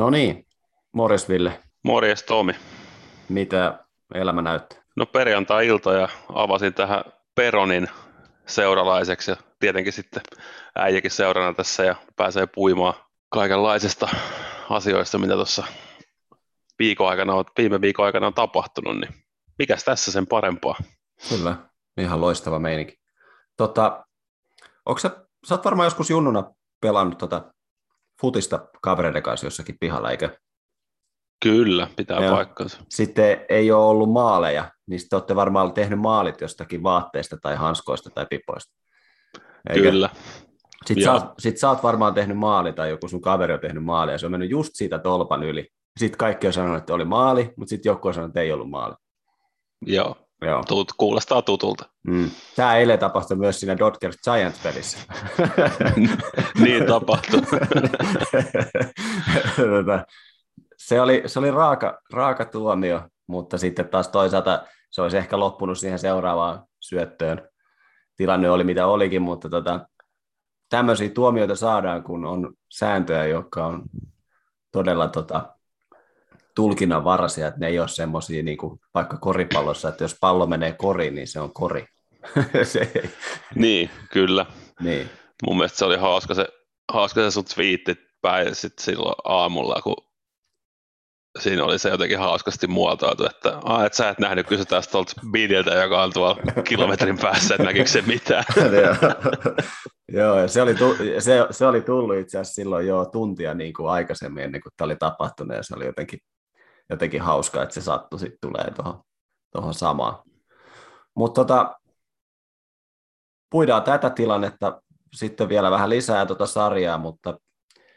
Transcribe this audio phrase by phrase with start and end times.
[0.00, 0.46] No niin,
[0.92, 1.62] morjes Ville.
[1.82, 2.52] Morjes Tomi.
[3.28, 4.82] Mitä elämä näyttää?
[4.96, 7.04] No perjantai-ilta ja avasin tähän
[7.34, 7.88] Peronin
[8.46, 10.22] seuralaiseksi ja tietenkin sitten
[10.76, 12.94] äijäkin seurana tässä ja pääsee puimaan
[13.28, 14.08] kaikenlaisista
[14.70, 15.64] asioista, mitä tuossa
[16.78, 19.14] viikon aikana, viime viikon aikana on tapahtunut, niin
[19.58, 20.76] mikäs tässä sen parempaa?
[21.28, 21.56] Kyllä,
[21.96, 23.00] ihan loistava meininki.
[23.56, 24.06] Tota,
[24.86, 27.52] onko sä, sä oot varmaan joskus junnuna pelannut tota
[28.20, 30.30] futista kavereiden kanssa jossakin pihalla, eikö?
[31.42, 32.34] Kyllä, pitää Joo.
[32.34, 32.78] paikkansa.
[32.88, 38.10] Sitten ei ole ollut maaleja, niin sitten olette varmaan tehnyt maalit jostakin vaatteista tai hanskoista
[38.10, 38.72] tai pipoista.
[39.70, 39.90] Eikö?
[39.90, 40.10] Kyllä.
[40.86, 43.84] Sitten sä, oot, sit sä oot varmaan tehnyt maali tai joku sun kaveri on tehnyt
[43.84, 45.68] maali ja se on mennyt just siitä tolpan yli.
[45.98, 48.70] Sitten kaikki on sanonut, että oli maali, mutta sitten joku on sanonut, että ei ollut
[48.70, 48.94] maali.
[49.86, 50.62] Joo, Joo.
[50.68, 51.84] Tut, kuulostaa tutulta.
[52.06, 52.30] Mm.
[52.56, 54.98] Tämä eilen tapahtui myös siinä Dodgers Giants-pelissä.
[56.64, 57.40] niin tapahtui.
[59.56, 60.04] Tota,
[60.76, 65.78] se oli, se oli raaka, raaka tuomio, mutta sitten taas toisaalta se olisi ehkä loppunut
[65.78, 67.48] siihen seuraavaan syöttöön.
[68.16, 69.86] Tilanne oli mitä olikin, mutta tota,
[70.68, 73.82] tämmöisiä tuomioita saadaan, kun on sääntöjä, jotka on
[74.72, 75.56] todella tota,
[76.54, 80.72] tulkinnan varasia, että ne ei ole semmoisia niin kuin vaikka koripallossa, että jos pallo menee
[80.72, 81.86] koriin, niin se on kori.
[82.62, 83.10] se ei.
[83.54, 84.46] Niin, kyllä.
[84.80, 85.10] Niin.
[85.46, 86.48] Mun mielestä se oli hauska se,
[86.92, 89.96] hauska se sun twiitti päin sit silloin aamulla, kun
[91.38, 95.70] siinä oli se jotenkin hauskasti muotoiltu, että ah, et sä et nähnyt, kysytään tuolta Bidiltä,
[95.70, 96.36] joka on tuolla
[96.68, 98.44] kilometrin päässä, että näkikö se mitään.
[100.12, 100.74] Joo, ja se oli,
[101.18, 104.86] se, se oli tullut itse asiassa silloin jo tuntia niin kuin aikaisemmin ennen kuin tämä
[104.86, 106.18] oli tapahtunut, ja se oli jotenkin,
[106.90, 109.02] jotenkin hauska, että se sattui sitten tulee tuohon,
[109.52, 110.22] tuohon samaan.
[111.14, 111.80] Mutta tota,
[113.50, 114.82] puidaan tätä tilannetta
[115.14, 117.38] sitten vielä vähän lisää tuota sarjaa, mutta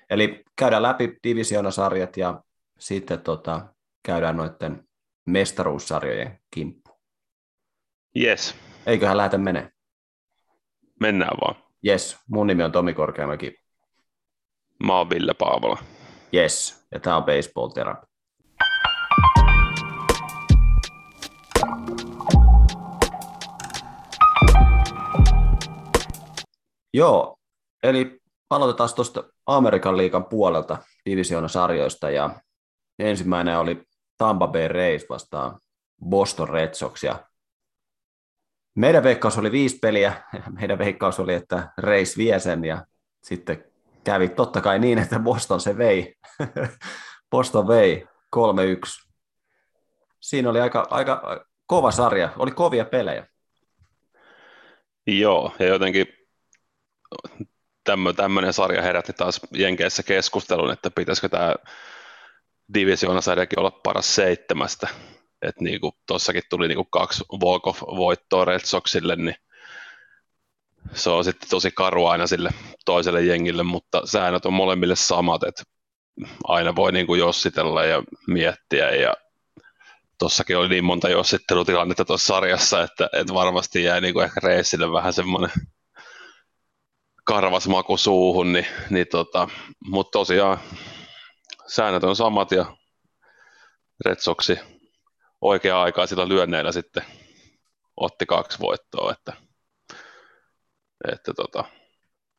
[0.09, 2.43] eli käydään läpi divisioonasarjat ja
[2.79, 3.73] sitten tota,
[4.03, 4.87] käydään noiden
[5.25, 6.99] mestaruussarjojen kimppu.
[8.17, 8.55] Yes.
[8.85, 9.69] Eiköhän lähdetä menee.
[10.99, 11.63] Mennään vaan.
[11.87, 13.55] Yes, mun nimi on Tomi Korkeamäki.
[14.83, 15.77] Mä oon Ville Paavola.
[16.33, 18.12] Yes, ja tää on Baseball Therapy.
[26.93, 27.35] Joo,
[27.83, 32.39] eli aloitetaan tuosta Amerikan liikan puolelta divisioonasarjoista ja
[32.99, 33.83] ensimmäinen oli
[34.17, 35.59] Tampa Bay Rays vastaan
[36.09, 37.27] Boston Red Sox ja
[38.75, 40.23] meidän veikkaus oli viisi peliä,
[40.59, 42.85] meidän veikkaus oli, että Rays vie sen ja
[43.23, 43.65] sitten
[44.03, 46.15] kävi totta kai niin, että Boston se vei.
[47.31, 48.39] Boston vei 3-1.
[50.19, 53.27] Siinä oli aika, aika kova sarja, oli kovia pelejä.
[55.07, 56.22] Joo, ja jotenkin
[58.15, 61.55] tämmöinen sarja herätti taas Jenkeissä keskustelun, että pitäisikö tämä
[62.73, 64.87] divisioonasarjakin olla paras seitsemästä.
[65.41, 69.35] Että niin kuin tuossakin tuli niin kuin kaksi walk-off-voittoa Red Soxille, niin
[70.93, 72.49] se on sitten tosi karu aina sille
[72.85, 75.63] toiselle jengille, mutta säännöt on molemmille samat, että
[76.43, 79.13] aina voi niin kuin jossitella ja miettiä ja
[80.19, 84.91] tuossakin oli niin monta jossittelutilannetta tuossa sarjassa, että, että varmasti jäi niin kuin ehkä reissille
[84.91, 85.51] vähän semmoinen
[87.23, 89.49] karvas maku suuhun, niin, niin tota,
[89.85, 90.57] mutta tosiaan
[91.67, 92.77] säännöt on samat ja
[94.05, 94.59] Red Soxi
[95.41, 97.03] oikea-aikaisilla lyönneillä sitten
[97.97, 99.33] otti kaksi voittoa, että,
[101.11, 101.63] että tota,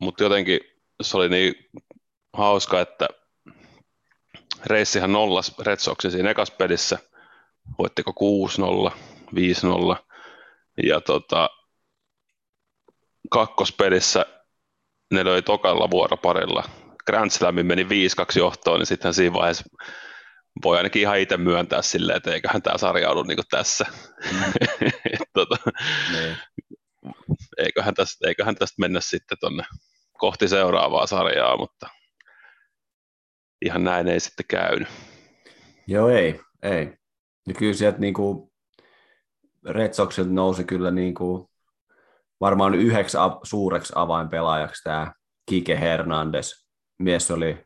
[0.00, 0.60] mutta jotenkin
[1.02, 1.54] se oli niin
[2.32, 3.08] hauska, että
[4.66, 6.98] reissihän nollas Red Soxi siinä ekas pelissä,
[7.78, 8.12] voittiko
[8.90, 8.92] 6-0,
[9.34, 9.96] 5-0,
[10.82, 11.50] ja tota,
[13.30, 14.26] kakkospelissä
[15.14, 16.64] ne löi tokalla vuoroparilla.
[17.06, 17.86] Grand Slamin meni 5-2
[18.36, 19.64] johtoon, niin sitten siinä vaiheessa
[20.64, 23.86] voi ainakin ihan itse myöntää silleen, että eiköhän tämä sarja ollut niin tässä.
[24.32, 25.18] Mm.
[25.32, 25.56] tota,
[26.12, 26.36] niin.
[27.58, 29.64] eiköhän, tästä, eiköhän tästä mennä sitten tonne
[30.12, 31.88] kohti seuraavaa sarjaa, mutta
[33.64, 34.88] ihan näin ei sitten käynyt.
[35.86, 36.92] Joo, ei, ei.
[37.48, 38.52] Ja kyllä sieltä niin kuin
[39.68, 41.48] Red Soxilta nousi kyllä niin kuin
[42.44, 45.12] varmaan yhdeksi suureksi avainpelaajaksi tämä
[45.50, 46.64] Kike Hernandez.
[46.98, 47.64] Mies oli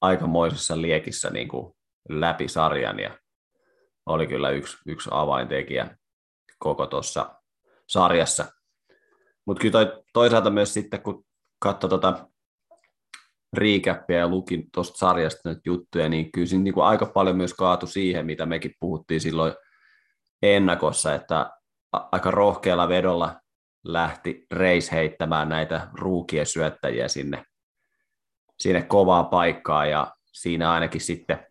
[0.00, 1.74] aikamoisessa liekissä niin kuin
[2.08, 3.18] läpi sarjan ja
[4.06, 5.96] oli kyllä yksi, yksi avaintekijä
[6.58, 7.34] koko tuossa
[7.88, 8.44] sarjassa.
[9.46, 11.24] Mutta kyllä toi, toisaalta myös sitten, kun
[11.58, 12.28] katsoi tuota
[13.52, 17.54] riikäppiä ja lukin tuosta sarjasta nyt juttuja, niin kyllä siinä niin kuin aika paljon myös
[17.54, 19.54] kaatu siihen, mitä mekin puhuttiin silloin
[20.42, 21.50] ennakossa, että
[21.92, 23.43] aika rohkealla vedolla
[23.84, 27.44] lähti Reis heittämään näitä ruukien syöttäjiä sinne,
[28.58, 31.46] sinne kovaa paikkaa ja siinä ainakin sitten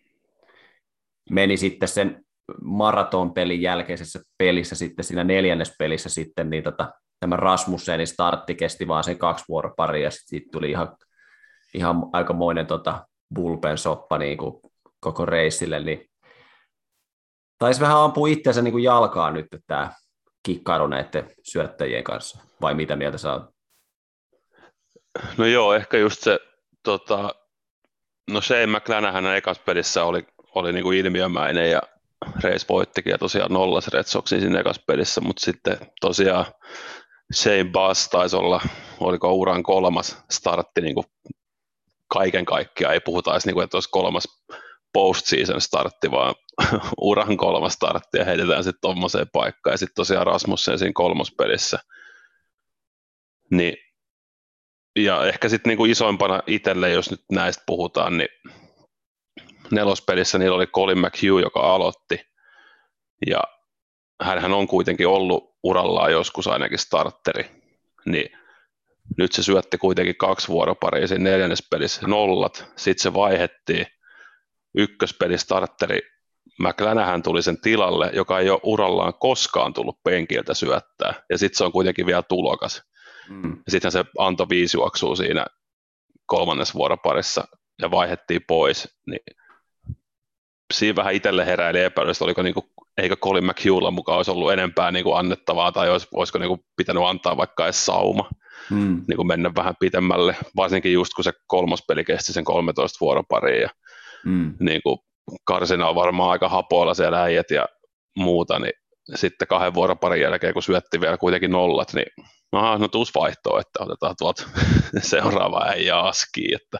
[1.29, 2.25] meni sitten sen
[2.61, 9.03] maratonpelin jälkeisessä pelissä sitten siinä neljännes pelissä sitten, niin tota, tämä Rasmussenin startti kesti vaan
[9.03, 10.95] sen kaksi vuoroparia, ja sitten siitä tuli ihan,
[11.73, 14.61] ihan aikamoinen tota, bulpen soppa niin kuin
[14.99, 16.09] koko reissille, niin
[17.57, 19.91] taisi vähän ampua itseänsä niin kuin jalkaa nyt tämä
[20.43, 23.43] kikkailu näiden syöttäjien kanssa, vai mitä mieltä sä oot?
[25.37, 26.39] No joo, ehkä just se,
[26.83, 27.35] tota,
[28.31, 31.81] no Shane McClanahan ekas pelissä oli, oli niin kuin ilmiömäinen ja
[32.43, 36.45] Reis voittikin ja tosiaan nollas Red Soxin siinä ekas pelissä, mutta sitten tosiaan
[37.33, 38.61] Shane Bass taisi olla,
[38.99, 41.05] oliko uran kolmas startti niin kuin
[42.13, 44.23] kaiken kaikkiaan, ei puhuta edes niin kuin, että olisi kolmas
[44.93, 46.35] post-season startti, vaan
[47.01, 49.73] uran kolmas startti ja heitetään sitten tuommoiseen paikkaan.
[49.73, 51.79] Ja sitten tosiaan Rasmussen siinä kolmospelissä.
[53.51, 53.77] Niin,
[54.95, 58.29] ja ehkä sitten niinku isoimpana itselle, jos nyt näistä puhutaan, niin
[59.71, 62.21] nelospelissä niillä oli Colin McHugh, joka aloitti.
[63.27, 63.43] Ja
[64.21, 67.63] hän on kuitenkin ollut urallaan joskus ainakin starteri.
[68.05, 68.37] Niin
[69.17, 72.71] nyt se syötti kuitenkin kaksi vuoroparia siinä neljännes pelissä nollat.
[72.75, 73.87] Sitten se vaihettiin
[74.75, 75.99] ykköspeli starteri
[76.59, 81.63] McLanahan tuli sen tilalle, joka ei ole urallaan koskaan tullut penkiltä syöttää, ja sitten se
[81.63, 82.83] on kuitenkin vielä tulokas.
[83.29, 83.51] Mm.
[83.51, 85.45] Ja sitten se antoi viisi juoksua siinä
[86.25, 87.47] kolmannes vuoroparissa
[87.81, 89.19] ja vaihettiin pois, niin
[90.73, 95.13] siinä vähän itselle heräili epäilys, oliko niinku, eikö Colin McHughlla mukaan olisi ollut enempää niinku
[95.13, 98.29] annettavaa, tai olisi, olisiko niinku pitänyt antaa vaikka edes sauma,
[98.69, 99.01] mm.
[99.07, 103.69] niinku mennä vähän pitemmälle, varsinkin just kun se kolmospeli kesti sen 13 vuoroparia, ja
[104.25, 104.53] mm.
[104.59, 105.05] niinku,
[105.45, 107.65] karsina on varmaan aika hapoilla siellä äijät ja
[108.17, 108.73] muuta, niin
[109.15, 112.05] sitten kahden vuoroparin jälkeen, kun syötti vielä kuitenkin nollat, niin
[112.51, 114.43] aha, no tuus vaihtoa, että otetaan tuolta
[114.99, 116.77] seuraava äijä askiin, että,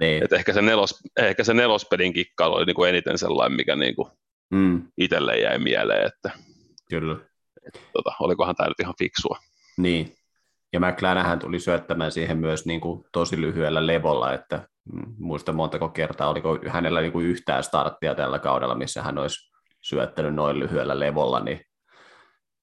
[0.00, 0.24] niin.
[0.24, 3.96] että ehkä, se nelos, ehkä se nelospelin kikkailu oli niin kuin eniten sellainen, mikä niin
[3.96, 4.10] kuin
[4.50, 4.82] mm.
[4.98, 6.30] itselle jäi mieleen, että,
[6.90, 7.16] Kyllä.
[7.66, 9.38] että tota, olikohan tämä nyt ihan fiksua.
[9.76, 10.14] Niin,
[10.72, 14.68] ja McLanahan tuli syöttämään siihen myös niin kuin tosi lyhyellä levolla, että
[15.18, 19.52] muista montako kertaa, oliko hänellä niin kuin yhtään starttia tällä kaudella, missä hän olisi
[19.82, 21.60] syöttänyt noin lyhyellä levolla, niin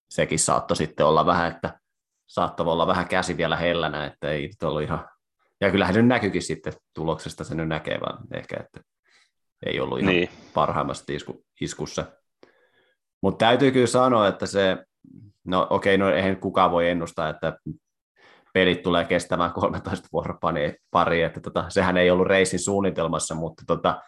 [0.10, 1.80] sekin saattoi sitten olla vähän, että
[2.28, 5.08] saattoi olla vähän käsi vielä hellänä, että ei ollut ihan,
[5.62, 8.82] ja kyllähän se näkyykin sitten tuloksesta, se nyt näkee vaan ehkä, että
[9.66, 10.30] ei ollut ihan niin.
[10.54, 12.06] parhaimmassa isku, iskussa.
[13.22, 14.78] Mutta täytyy kyllä sanoa, että se,
[15.44, 17.58] no okei, no eihän kukaan voi ennustaa, että
[18.56, 24.02] pelit tulee kestämään 13 vuoropari, että tota, sehän ei ollut reisin suunnitelmassa, mutta tota,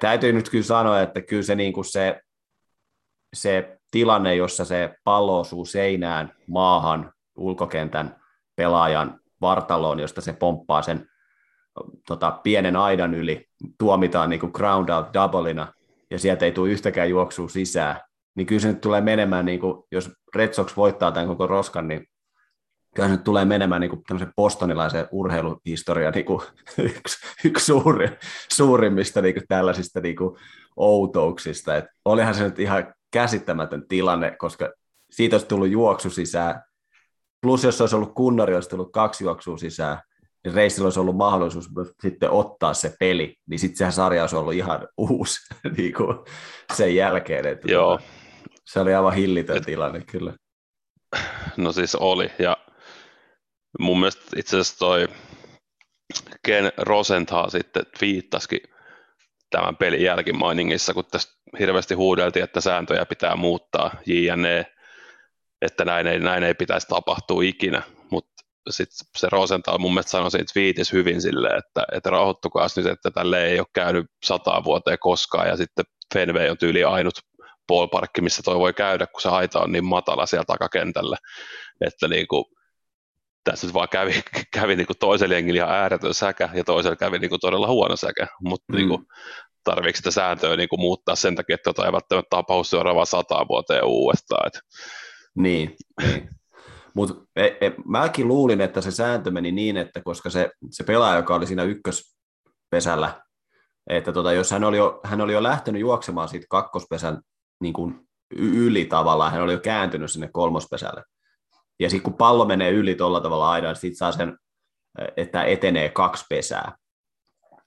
[0.00, 2.20] täytyy nyt kyllä sanoa, että kyllä se, niin kuin se,
[3.36, 8.16] se tilanne, jossa se pallo osuu seinään, maahan, ulkokentän
[8.56, 11.08] pelaajan vartaloon, josta se pomppaa sen
[12.06, 13.46] tota, pienen aidan yli,
[13.78, 15.72] tuomitaan niin kuin ground out doubleina,
[16.10, 18.00] ja sieltä ei tule yhtäkään juoksua sisään,
[18.34, 21.88] niin kyllä se nyt tulee menemään, niin kuin, jos Red Sox voittaa tämän koko roskan,
[21.88, 22.06] niin
[22.94, 26.42] kyllä se nyt tulee menemään niin kuin tämmöisen postonilaisen urheiluhistorian niin kuin
[26.78, 28.08] yksi, yksi suuri,
[28.52, 30.36] suurimmista niin kuin tällaisista niin kuin
[30.76, 31.76] outouksista.
[31.76, 34.72] Et olihan se nyt ihan käsittämätön tilanne, koska
[35.10, 36.62] siitä olisi tullut juoksu sisään.
[37.40, 39.98] Plus jos olisi ollut kunnari, olisi tullut kaksi juoksua sisään,
[40.44, 41.70] niin reissillä olisi ollut mahdollisuus
[42.02, 45.40] sitten ottaa se peli, niin sitten sehän sarja olisi ollut ihan uusi
[45.76, 46.18] niin kuin
[46.72, 47.46] sen jälkeen.
[47.46, 47.98] Että Joo.
[48.64, 50.34] Se oli aivan hillitön tilanne kyllä.
[51.56, 52.56] No siis oli, ja
[53.78, 55.08] mun mielestä itse asiassa toi
[56.42, 58.60] Ken Rosenthal sitten viittasikin
[59.50, 64.66] tämän pelin jälkimainingissa, kun tästä hirveästi huudeltiin, että sääntöjä pitää muuttaa, JNE,
[65.62, 70.30] että näin ei, näin ei pitäisi tapahtua ikinä, mutta sitten se Rosenthal mun mielestä sanoi
[70.30, 74.98] siitä viitis hyvin silleen, että, että rauhoittukaa nyt, että tälle ei ole käynyt sataa vuoteen
[75.00, 77.14] koskaan, ja sitten Fenway on tyyli ainut
[77.66, 81.16] ballparkki, missä toi voi käydä, kun se aita on niin matala siellä takakentällä,
[81.86, 82.44] että niin kuin,
[83.44, 84.22] tässä nyt vaan kävi,
[84.54, 87.96] kävi niin kuin toiselle jengille ihan ääretön säkä ja toiselle kävi niin kuin todella huono
[87.96, 88.76] säkä, mutta mm.
[88.76, 89.06] niin kuin,
[89.64, 93.48] tarviiko sitä sääntöä niin kuin muuttaa sen takia, että tota ei välttämättä tapahdu seuraavaan sataan
[93.48, 94.46] vuoteen uudestaan.
[94.46, 94.60] Et.
[95.34, 96.28] Niin, niin.
[96.94, 101.16] mutta e, e, mäkin luulin, että se sääntö meni niin, että koska se, se pelaaja,
[101.16, 103.22] joka oli siinä ykköspesällä,
[103.90, 107.20] että tota, jos hän oli, jo, hän oli jo lähtenyt juoksemaan siitä kakkospesän
[107.60, 111.02] niin kuin yli tavallaan, hän oli jo kääntynyt sinne kolmospesälle,
[111.80, 114.38] ja sitten kun pallo menee yli tuolla tavalla aidan, sitten saa sen,
[115.16, 116.76] että etenee kaksi pesää.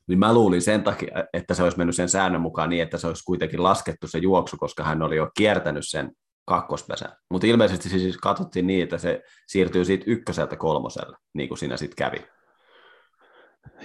[0.08, 3.08] Niin mä luulin sen takia, että se olisi mennyt sen säännön mukaan niin, että se
[3.08, 6.12] olisi kuitenkin laskettu se juoksu, koska hän oli jo kiertänyt sen
[6.46, 7.12] kakkospesän.
[7.32, 11.96] Mutta ilmeisesti siis katsottiin niin, että se siirtyy siitä ykköseltä kolmoselle, niin kuin siinä sitten
[11.96, 12.28] kävi.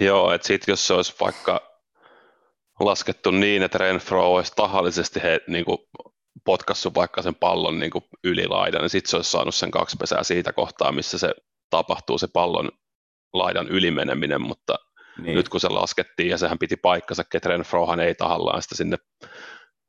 [0.00, 1.61] Joo, että sitten jos se olisi vaikka
[2.81, 5.79] laskettu niin, että Renfro olisi tahallisesti he, niin kuin,
[6.45, 9.97] potkassut vaikka sen pallon niin kuin yli laidan, niin sitten se olisi saanut sen kaksi
[9.97, 11.35] pesää siitä kohtaa, missä se
[11.71, 12.71] tapahtuu se pallon
[13.33, 14.75] laidan ylimeneminen, mutta
[15.19, 15.35] niin.
[15.35, 18.97] nyt kun se laskettiin ja sehän piti paikkansa, että Renfrohan ei tahallaan sitä sinne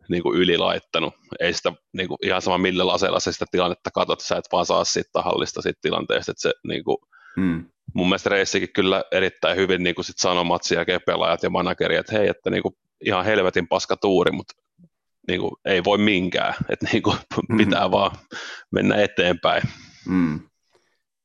[0.10, 1.14] niin kuin ylilaittanut.
[1.40, 4.66] Ei sitä niin kuin, ihan sama millä laseella se sitä tilannetta katsot, sä et vaan
[4.66, 6.98] saa siitä tahallista siitä tilanteesta, että se niin kuin,
[7.36, 7.66] hmm.
[7.94, 11.96] mun mielestä reissikin kyllä erittäin hyvin niin kuin sit sanoi Matsi ja pelaajat ja manageri,
[11.96, 14.63] että hei, että niin kuin, ihan helvetin paska tuuri, mutta
[15.28, 17.58] niin kuin, ei voi minkään, että niin kuin, hmm.
[17.58, 18.12] pitää vaan
[18.72, 19.64] mennä eteenpäin.
[20.10, 20.40] Hmm.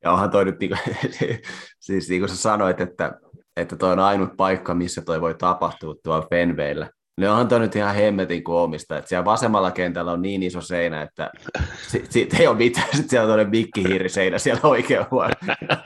[0.03, 0.97] Ja onhan toi nyt, niin kuin,
[1.79, 3.19] siis niin kuin sä sanoit, että,
[3.57, 6.89] että toi on ainut paikka, missä toi voi tapahtua tuolla Fenveillä.
[7.19, 11.01] Ne onhan toi nyt ihan hemmetin koomista, että siellä vasemmalla kentällä on niin iso seinä,
[11.01, 11.31] että
[11.87, 15.33] siitä si- ei ole mitään, sitten siellä on toinen mikkihiiriseinä siellä oikein huono.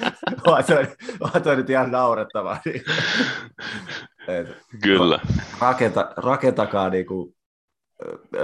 [0.48, 0.88] on, toi,
[1.20, 2.62] on toi nyt ihan naurettavaa.
[4.84, 5.20] Kyllä.
[5.60, 7.36] Rakenta, rakentakaa niin kuin,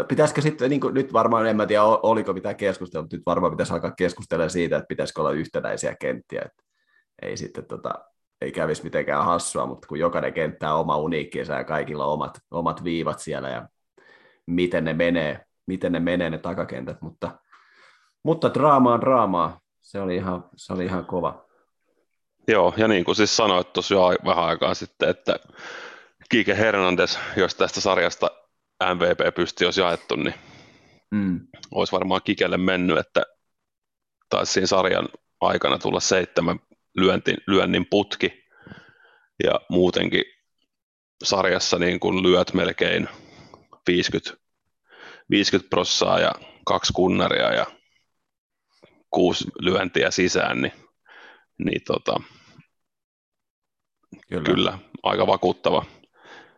[0.07, 3.53] pitäisikö sitten, niin kuin, nyt varmaan en mä tiedä oliko mitään keskustelua, mutta nyt varmaan
[3.53, 6.63] pitäisi alkaa keskustella siitä, että pitäisikö olla yhtenäisiä kenttiä, että
[7.21, 7.93] ei sitten tota,
[8.41, 12.39] ei kävisi mitenkään hassua, mutta kun jokainen kenttä on oma uniikkinsa ja kaikilla on omat,
[12.51, 13.67] omat viivat siellä ja
[14.45, 17.31] miten ne menee, miten ne menee ne takakentät, mutta,
[18.23, 21.45] mutta draamaa draamaa, se oli ihan, se oli ihan kova.
[22.47, 25.35] Joo, ja niin kuin siis sanoit tuossa jo vähän aikaa sitten, että
[26.29, 28.31] Kike Hernandez, jos tästä sarjasta
[28.83, 30.33] MVP pysti olisi jaettu, niin
[31.11, 31.47] mm.
[31.71, 33.23] olisi varmaan Kikelle mennyt, että
[34.29, 35.09] taisi siinä sarjan
[35.41, 36.59] aikana tulla seitsemän
[36.97, 38.43] lyöntin, lyönnin putki
[39.43, 40.23] ja muutenkin
[41.23, 43.09] sarjassa niin kun lyöt melkein
[43.87, 44.33] 50,
[45.29, 46.31] 50 prossaa ja
[46.65, 47.65] kaksi kunnaria ja
[49.09, 50.73] kuusi lyöntiä sisään, niin,
[51.57, 52.21] niin tota,
[54.29, 54.43] kyllä.
[54.43, 55.85] kyllä aika vakuuttava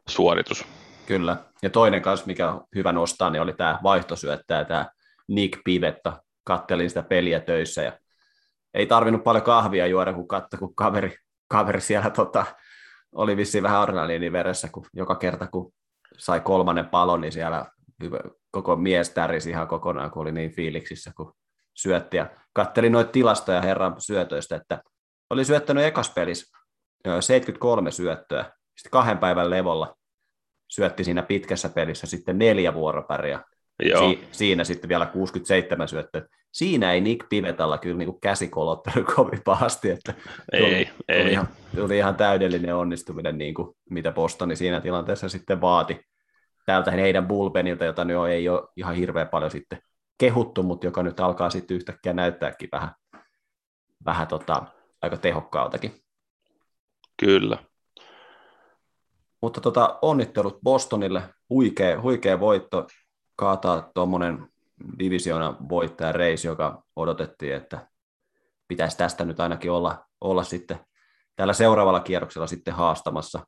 [0.10, 0.66] suoritus.
[1.12, 1.38] Kyllä.
[1.62, 4.86] Ja toinen kanssa, mikä on hyvä nostaa, niin oli tämä vaihtosyöttäjä, tämä
[5.28, 6.24] Nick Pivetta.
[6.44, 8.00] Kattelin sitä peliä töissä ja
[8.74, 11.16] ei tarvinnut paljon kahvia juoda, kun katso, kun kaveri,
[11.48, 12.46] kaveri siellä tota,
[13.16, 15.74] oli vissiin vähän adrenaliini veressä, kun joka kerta, kun
[16.18, 17.66] sai kolmannen palon, niin siellä
[18.52, 21.34] koko mies tärisi ihan kokonaan, kun oli niin fiiliksissä, kun
[21.74, 22.18] syötti.
[22.18, 24.82] Ja kattelin noita tilastoja herran syötöistä, että
[25.30, 26.58] oli syöttänyt ekas pelissä
[27.20, 28.44] 73 syöttöä,
[28.78, 30.01] sitten kahden päivän levolla
[30.72, 33.44] syötti siinä pitkässä pelissä sitten neljä vuoropäriä.
[33.84, 34.10] Joo.
[34.10, 39.42] Si- siinä sitten vielä 67 syöttöä siinä ei Nick Pivetalla kyllä niin käsi kolottelu kovin
[39.44, 40.14] pahasti, että
[40.54, 41.22] ei, tuli, ei.
[41.22, 46.00] Tuli, ihan, tuli ihan täydellinen onnistuminen, niin kuin, mitä Bostoni siinä tilanteessa sitten vaati
[46.66, 49.82] täältä heidän bullpenilta, jota nyt ei ole ihan hirveän paljon sitten
[50.18, 52.92] kehuttu, mutta joka nyt alkaa sitten yhtäkkiä näyttääkin vähän,
[54.06, 54.64] vähän tota,
[55.02, 55.92] aika tehokkaaltakin.
[57.20, 57.58] Kyllä.
[59.42, 62.88] Mutta tota, onnittelut Bostonille, huikea, huikea voitto,
[63.36, 64.48] kaataa tuommoinen
[65.00, 67.88] divisioona voittaja reisi, joka odotettiin, että
[68.68, 70.80] pitäisi tästä nyt ainakin olla, olla sitten
[71.36, 73.46] tällä seuraavalla kierroksella sitten haastamassa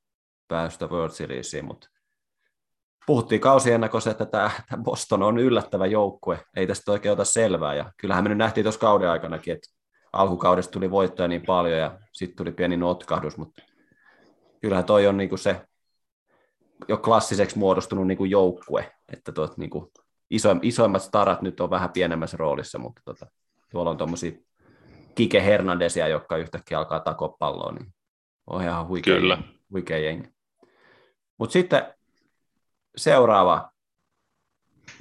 [0.47, 1.87] päästä World Seriesiin, mutta
[3.05, 7.91] puhuttiin kausiennakossa, että tämä, tämä Boston on yllättävä joukkue, ei tästä oikein ota selvää, ja
[7.97, 9.67] kyllähän me nyt nähtiin tuossa kauden aikanakin, että
[10.13, 13.61] alkukaudesta tuli voittoja niin paljon, ja sitten tuli pieni notkahdus, mutta
[14.61, 15.61] kyllähän toi on niinku se
[16.87, 19.91] jo klassiseksi muodostunut niinku joukkue, että tuot niinku
[20.29, 23.27] iso, isoimmat starat nyt on vähän pienemmässä roolissa, mutta tota,
[23.71, 24.31] tuolla on tuommoisia
[25.15, 27.93] Kike Hernandezia, jotka yhtäkkiä alkaa takoa palloa, niin
[28.47, 29.37] on ihan huikea, Kyllä.
[29.71, 30.29] huikea jengi.
[31.37, 31.93] Mutta sitten
[32.95, 33.71] seuraava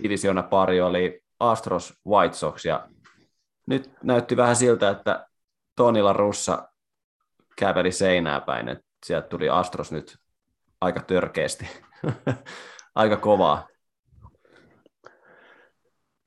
[0.02, 2.88] divisiona pari oli Astros White Sox, ja
[3.66, 5.26] nyt näytti vähän siltä, että
[5.76, 6.68] Tonilla Russa
[7.56, 10.21] käveli seinää päin, että sieltä tuli Astros nyt
[10.82, 11.68] aika törkeästi,
[12.94, 13.68] aika kovaa.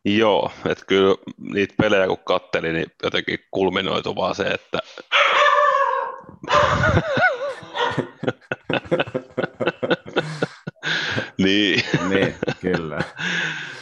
[0.05, 4.79] Joo, että kyllä niitä pelejä kun kattelin, niin jotenkin kulminoitu vaan se, että
[11.43, 11.83] niin.
[12.09, 12.99] niin, kyllä.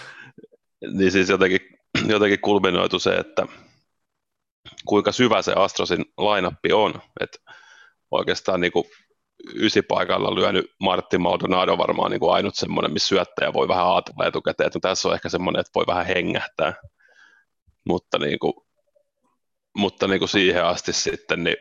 [0.98, 1.60] niin siis jotenkin,
[2.08, 3.46] jotenkin kulminoitu se, että
[4.86, 6.94] kuinka syvä se Astrosin lainappi on.
[7.20, 7.38] Että
[8.12, 8.86] oikeastaan niin kuin
[9.56, 14.68] ysipaikalla lyönyt Martti Maldonado varmaan niin kuin ainut semmoinen, missä syöttäjä voi vähän ajatella etukäteen,
[14.68, 16.74] että no tässä on ehkä semmoinen, että voi vähän hengähtää.
[17.86, 18.54] Mutta, niin kuin,
[19.78, 21.58] mutta niin kuin siihen asti sitten, niin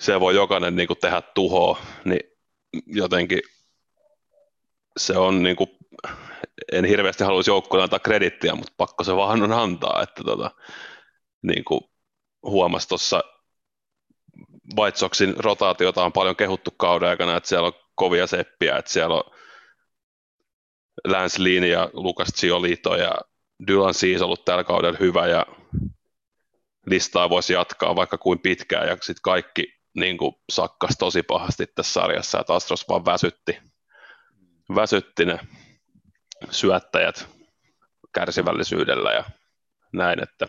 [0.00, 2.20] se voi jokainen niin kuin tehdä tuhoa, niin
[2.86, 3.40] jotenkin
[4.96, 5.70] se on niin kuin,
[6.72, 10.50] en hirveästi haluaisi joukkueelle antaa kredittiä, mutta pakko se vaan on antaa, että tota,
[11.42, 11.80] niin kuin
[12.42, 13.22] huomasi tuossa
[14.76, 19.14] White Soxin rotaatiota on paljon kehuttu kauden aikana, että siellä on kovia seppiä, että siellä
[19.14, 19.24] on
[21.04, 23.14] Lance Lin ja Lucas Giolito ja
[23.66, 25.46] Dylan Siis ollut tällä kaudella hyvä ja
[26.86, 31.92] listaa voisi jatkaa vaikka kuin pitkään ja sitten kaikki niin kuin sakkas tosi pahasti tässä
[31.92, 33.58] sarjassa, että Astros vaan väsytti,
[34.74, 35.38] väsytti ne
[36.50, 37.28] syöttäjät
[38.14, 39.24] kärsivällisyydellä ja
[39.92, 40.48] näin, että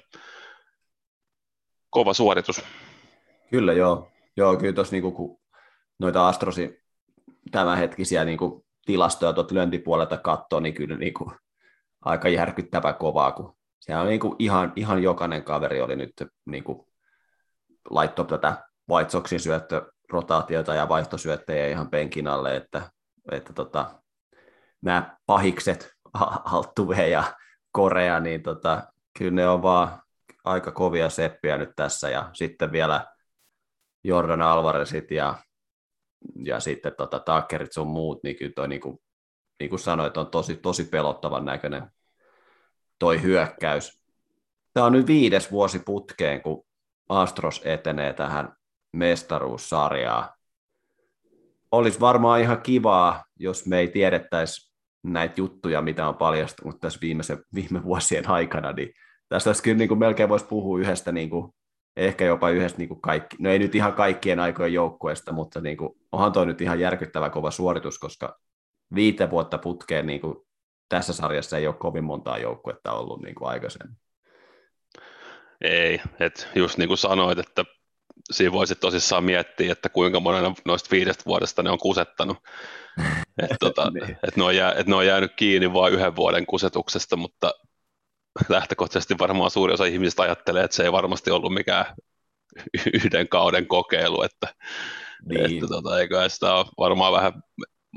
[1.90, 2.62] kova suoritus.
[3.52, 5.42] Kyllä joo, joo kyllä tuossa niinku,
[6.00, 6.78] noita Astrosin
[7.52, 11.32] tämänhetkisiä niinku tilastoja tuot lyöntipuolelta katsoo, niin kyllä niinku,
[12.02, 16.14] aika järkyttävä kovaa, kun siellä on niinku ihan, ihan jokainen kaveri oli nyt
[16.46, 16.88] niinku,
[17.90, 22.82] laittoi tätä White Soxin syöttö rotaatiota ja vaihtosyöttejä ihan penkin alle, että,
[23.32, 24.02] että tota,
[24.82, 25.92] nämä pahikset,
[26.54, 27.24] Altuve ja
[27.72, 28.84] Korea, niin tota,
[29.18, 30.02] kyllä ne on vaan
[30.44, 33.15] aika kovia seppiä nyt tässä, ja sitten vielä
[34.06, 35.36] Jordan Alvarezit ja,
[36.44, 38.98] ja sitten tota, Tuckerit sun muut, niin kyllä toi, niin kuin,
[39.60, 41.92] niin kuin sanoit, on tosi, tosi pelottavan näköinen
[43.00, 44.02] toi hyökkäys.
[44.74, 46.66] Tämä on nyt viides vuosi putkeen, kun
[47.10, 48.54] Astros etenee tähän
[48.94, 50.30] mestaruussarjaan.
[51.72, 57.44] Olisi varmaan ihan kivaa, jos me ei tiedettäisi näitä juttuja, mitä on paljastunut tässä viimeisen,
[57.56, 58.94] viime vuosien aikana, niin
[59.30, 61.52] tästä olisi kyllä niin kuin melkein voisi puhua yhdestä, niin kuin,
[61.98, 65.78] ehkä jopa yhdestä niin kuin kaikki, no ei nyt ihan kaikkien aikojen joukkueesta, mutta niin
[65.78, 68.40] kuin, onhan toi nyt ihan järkyttävä kova suoritus, koska
[68.96, 70.38] viite vuotta putkeen niin kuin,
[70.90, 73.98] tässä sarjassa ei ole kovin montaa joukkuetta ollut niin kuin aikaisemmin.
[75.62, 77.66] Ei, että just niin kuin sanoit, että
[78.32, 82.38] siinä voisi tosissaan miettiä, että kuinka monen noista viidestä vuodesta ne on kusettanut.
[83.44, 84.18] että tota, niin.
[84.28, 87.54] et ne, on jää, et ne on jäänyt kiinni vain yhden vuoden kusetuksesta, mutta
[88.50, 91.86] lähtökohtaisesti varmaan suuri osa ihmisistä ajattelee, että se ei varmasti ollut mikään
[92.94, 94.48] yhden kauden kokeilu, että,
[95.30, 95.46] niin.
[95.46, 97.34] että tota, eikä sitä ole varmaan vähän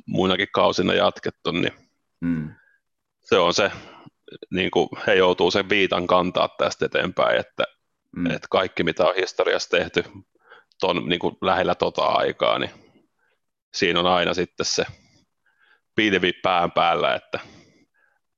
[0.07, 1.73] muinakin kausina jatkettu, niin
[2.21, 2.55] mm.
[3.21, 3.71] se on se,
[4.51, 7.65] niin kuin he joutuu sen viitan kantaa tästä eteenpäin, että
[8.17, 8.31] Mm.
[8.31, 10.05] Et kaikki, mitä on historiassa tehty
[10.81, 12.71] ton, niin kuin lähellä tota aikaa, niin
[13.75, 14.87] siinä on aina sitten se
[15.95, 17.41] pilvi pään päällä, että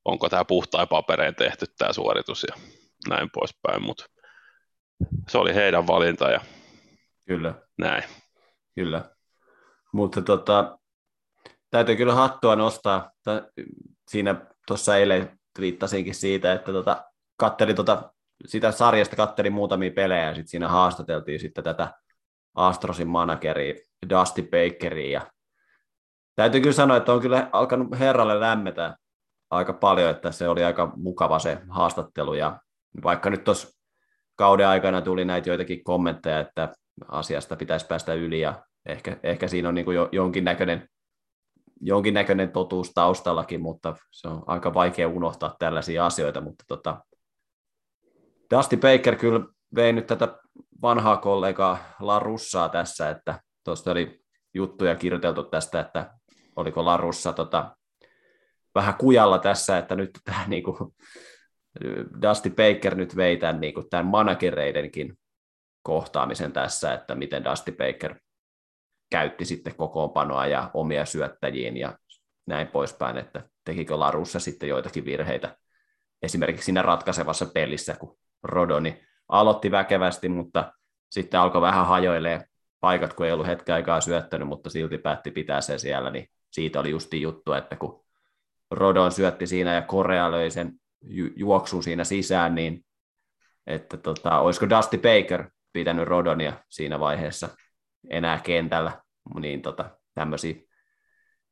[0.04, 2.62] onko tämä puhtain papereen tehty tämä suoritus ja
[3.08, 4.04] näin poispäin, mutta
[5.28, 6.40] se oli heidän valinta ja
[7.26, 7.54] Kyllä.
[7.78, 8.02] näin.
[8.74, 9.04] Kyllä.
[9.92, 10.78] Mutta tota,
[11.70, 13.10] täytyy kyllä hattua nostaa.
[14.10, 17.04] Siinä tuossa eilen viittasinkin siitä, että tota,
[17.36, 18.12] kattelin tota
[18.46, 21.94] sitä sarjasta kattelin muutamia pelejä ja sitten siinä haastateltiin sitten tätä
[22.54, 23.74] Astrosin manageria
[24.10, 25.10] Dusty Bakeria.
[25.20, 25.26] Ja
[26.36, 28.96] täytyy kyllä sanoa, että on kyllä alkanut herralle lämmetä
[29.50, 32.34] aika paljon, että se oli aika mukava se haastattelu.
[32.34, 32.60] Ja
[33.02, 33.68] vaikka nyt tuossa
[34.36, 36.72] kauden aikana tuli näitä joitakin kommentteja, että
[37.08, 40.88] asiasta pitäisi päästä yli ja ehkä, ehkä siinä on niin kuin jo, jonkinnäköinen,
[41.80, 47.04] jonkinnäköinen totuus taustallakin, mutta se on aika vaikea unohtaa tällaisia asioita, mutta tota,
[48.56, 49.40] Dusty Baker kyllä
[49.74, 50.38] vei nyt tätä
[50.82, 54.20] vanhaa kollegaa Larussaa tässä, että tuosta oli
[54.54, 56.10] juttuja kirjoiteltu tästä, että
[56.56, 57.76] oliko Larussa tota,
[58.74, 60.76] vähän kujalla tässä, että nyt tämä niin kuin,
[62.22, 65.18] Dusty Baker nyt vei tämän, niin kuin, tämän managereidenkin
[65.82, 68.14] kohtaamisen tässä, että miten Dusty Baker
[69.10, 71.98] käytti sitten kokoonpanoa ja omia syöttäjiin ja
[72.46, 75.56] näin poispäin, että tekikö Larussa sitten joitakin virheitä
[76.22, 80.72] esimerkiksi siinä ratkaisevassa pelissä, kun Rodoni aloitti väkevästi, mutta
[81.10, 82.44] sitten alkoi vähän hajoilee
[82.80, 86.80] paikat, kun ei ollut hetken aikaa syöttänyt, mutta silti päätti pitää se siellä, niin siitä
[86.80, 88.04] oli justi juttu, että kun
[88.70, 92.84] Rodon syötti siinä ja Korea löi sen ju- juoksun siinä sisään, niin
[93.66, 97.48] että tota, olisiko Dusty Baker pitänyt Rodonia siinä vaiheessa
[98.10, 98.92] enää kentällä,
[99.40, 100.54] niin tota, tämmöisiä,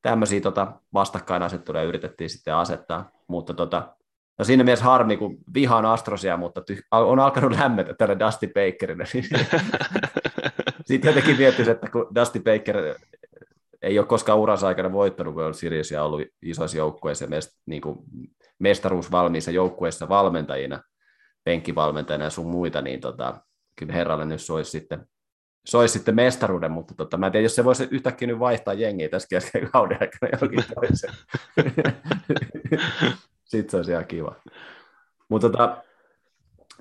[0.02, 3.94] tämmöisiä tota, vastakkainasetteluja yritettiin sitten asettaa, mutta tota,
[4.38, 9.04] No siinä mielessä harmi, kun vihaan Astrosia, mutta ty- on alkanut lämmetä tällä Dusty Bakerille.
[10.86, 12.76] Sitten jotenkin miettisin, että kun Dusty Baker
[13.82, 17.98] ei ole koskaan uransa aikana voittanut World Series ja ollut isoissa joukkueissa mest, niin kuin
[18.58, 20.82] mestaruusvalmiissa joukkueissa valmentajina,
[21.44, 23.40] penkkivalmentajina ja sun muita, niin tota,
[23.76, 25.06] kyllä herralle nyt soisi sitten,
[25.66, 29.08] soisi sitten mestaruuden, mutta tota, mä en tiedä, jos se voisi yhtäkkiä nyt vaihtaa jengiä
[29.08, 31.14] tässä kesken kauden aikana johonkin toiseen.
[33.44, 34.34] Sitten se olisi ihan kiva.
[35.28, 35.82] Mutta tota,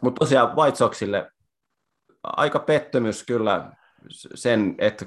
[0.02, 1.32] mut tosiaan White Soxille
[2.24, 3.72] aika pettymys kyllä
[4.36, 5.06] sen, että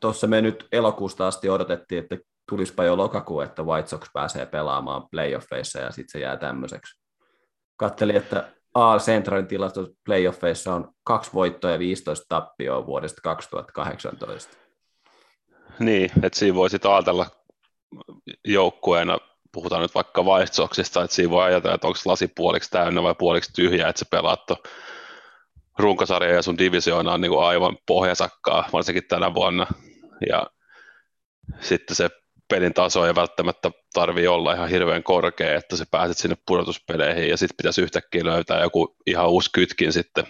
[0.00, 5.08] tuossa me nyt elokuusta asti odotettiin, että tulispa jo lokakuu, että White Sox pääsee pelaamaan
[5.10, 7.00] playoffeissa ja sitten se jää tämmöiseksi.
[7.76, 14.56] Kattelin, että AL Centralin tilastot playoffeissa on kaksi voittoa ja 15 tappioa vuodesta 2018.
[15.78, 17.26] Niin, että siinä voisi ajatella
[18.44, 19.18] joukkueena,
[19.52, 20.62] puhutaan nyt vaikka White
[21.04, 24.40] että siinä voi ajatella, että onko lasi puoliksi täynnä vai puoliksi tyhjä, että se pelaat
[25.78, 29.66] runkosarja ja sun divisioona on niin kuin aivan pohjasakkaa, varsinkin tänä vuonna.
[30.28, 30.46] Ja
[31.60, 32.10] sitten se
[32.48, 37.36] pelin taso ei välttämättä tarvi olla ihan hirveän korkea, että sä pääset sinne pudotuspeleihin ja
[37.36, 40.26] sitten pitäisi yhtäkkiä löytää joku ihan uusi kytkin sitten,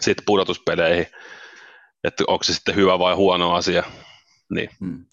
[0.00, 1.06] sitten pudotuspeleihin,
[2.04, 3.82] että onko se sitten hyvä vai huono asia,
[4.50, 5.06] niin, hmm.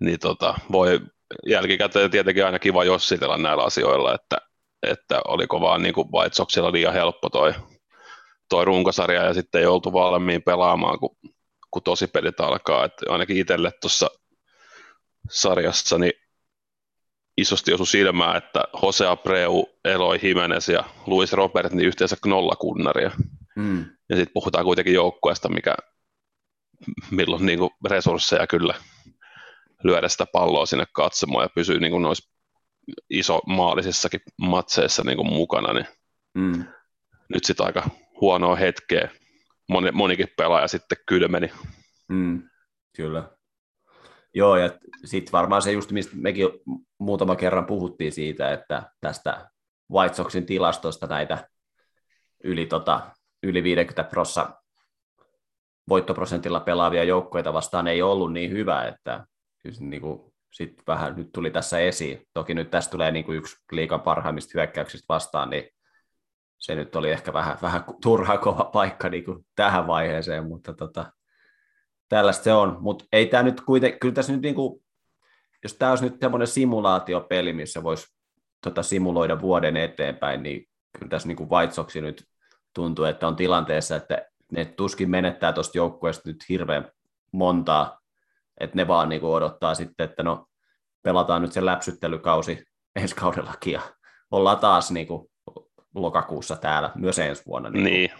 [0.00, 1.00] niin tota, voi
[1.46, 4.36] jälkikäteen tietenkin aina kiva jossitella näillä asioilla, että,
[4.82, 7.54] että oliko vaan niin kuin White Soxilla liian helppo toi,
[8.48, 11.16] toi runkosarja ja sitten ei oltu valmiin pelaamaan, kun,
[11.70, 14.10] kun tosi pelit alkaa, että ainakin itselle tuossa
[15.30, 16.12] sarjassa niin
[17.36, 23.10] isosti osui silmään, että Jose Abreu, Eloi Jimenez ja Luis Robert niin yhteensä nolla kunnaria.
[23.56, 23.84] Mm.
[24.08, 25.74] Ja sitten puhutaan kuitenkin joukkueesta, mikä
[27.10, 28.74] milloin niin kuin resursseja kyllä
[29.84, 32.30] lyödä sitä palloa sinne katsomaan ja pysyy niin kuin noissa
[33.10, 35.86] iso maalisissakin matseissa niin kuin mukana, niin
[36.34, 36.64] mm.
[37.28, 39.08] nyt sitten aika huonoa hetkeä
[39.68, 41.50] moni, monikin pelaaja sitten kylmeni.
[42.08, 42.42] Mm,
[42.96, 43.30] kyllä.
[44.34, 44.70] Joo, ja
[45.04, 46.48] sitten varmaan se just, mistä mekin
[46.98, 49.50] muutama kerran puhuttiin siitä, että tästä
[49.92, 51.48] White Soxin tilastosta näitä
[52.44, 53.10] yli, tota,
[53.42, 54.62] yli 50 prossa
[55.88, 59.26] voittoprosentilla pelaavia joukkoita vastaan ei ollut niin hyvä, että
[59.62, 62.22] kyllä niin kuin, sit vähän nyt tuli tässä esiin.
[62.34, 65.68] Toki nyt tässä tulee niin kuin yksi liikan parhaimmista hyökkäyksistä vastaan, niin
[66.58, 71.12] se nyt oli ehkä vähän, vähän turha kova paikka niin kuin tähän vaiheeseen, mutta tota,
[72.08, 72.76] tällaista se on.
[72.80, 74.84] Mutta ei tämä nyt kuitenkin, kyllä tässä nyt niin kuin,
[75.62, 78.06] jos tämä olisi nyt semmoinen simulaatiopeli, missä voisi
[78.64, 80.68] tota, simuloida vuoden eteenpäin, niin
[80.98, 82.24] kyllä tässä niin kuin Sox nyt
[82.74, 86.90] tuntuu, että on tilanteessa, että ne tuskin menettää tuosta joukkueesta nyt hirveän
[87.32, 88.00] montaa,
[88.60, 90.46] että ne vaan niin kuin odottaa sitten, että no
[91.02, 92.64] pelataan nyt se läpsyttelykausi
[92.96, 93.80] ensi kaudellakin ja
[94.30, 95.30] ollaan taas niin kuin
[95.94, 97.70] lokakuussa täällä myös ensi vuonna.
[97.70, 97.84] Niin.
[97.84, 98.10] niin.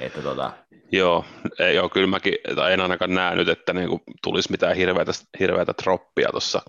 [0.00, 0.52] Että tota...
[0.92, 1.24] Joo,
[1.58, 5.74] ei, joo, kyllä mäkin tai en ainakaan nähnyt, että niin kuin tulisi mitään hirveätä, hirveätä
[5.74, 6.62] troppia tuossa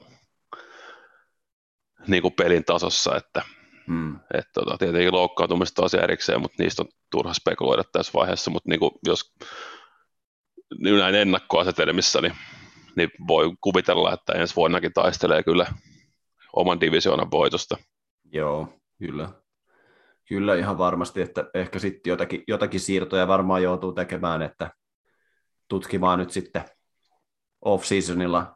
[2.07, 3.41] niin kuin pelin tasossa, että
[3.88, 4.19] hmm.
[4.33, 8.79] et, tota, tietenkin loukkaantumista asia erikseen, mutta niistä on turha spekuloida tässä vaiheessa, mutta niin
[8.79, 9.33] kuin, jos
[10.77, 12.33] niin näin ennakkoasetelmissa, niin,
[12.95, 15.65] niin voi kuvitella, että ensi vuonnakin taistelee kyllä
[16.53, 17.77] oman divisioonan voitosta.
[18.31, 18.67] Joo,
[18.99, 19.29] kyllä.
[20.30, 24.72] Kyllä ihan varmasti, että ehkä sitten jotakin, jotakin siirtoja varmaan joutuu tekemään, että
[25.68, 26.63] tutkimaan nyt sitten
[27.62, 28.56] off-seasonilla,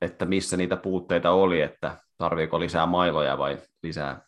[0.00, 4.22] että missä niitä puutteita oli, että tarviiko lisää mailoja vai lisää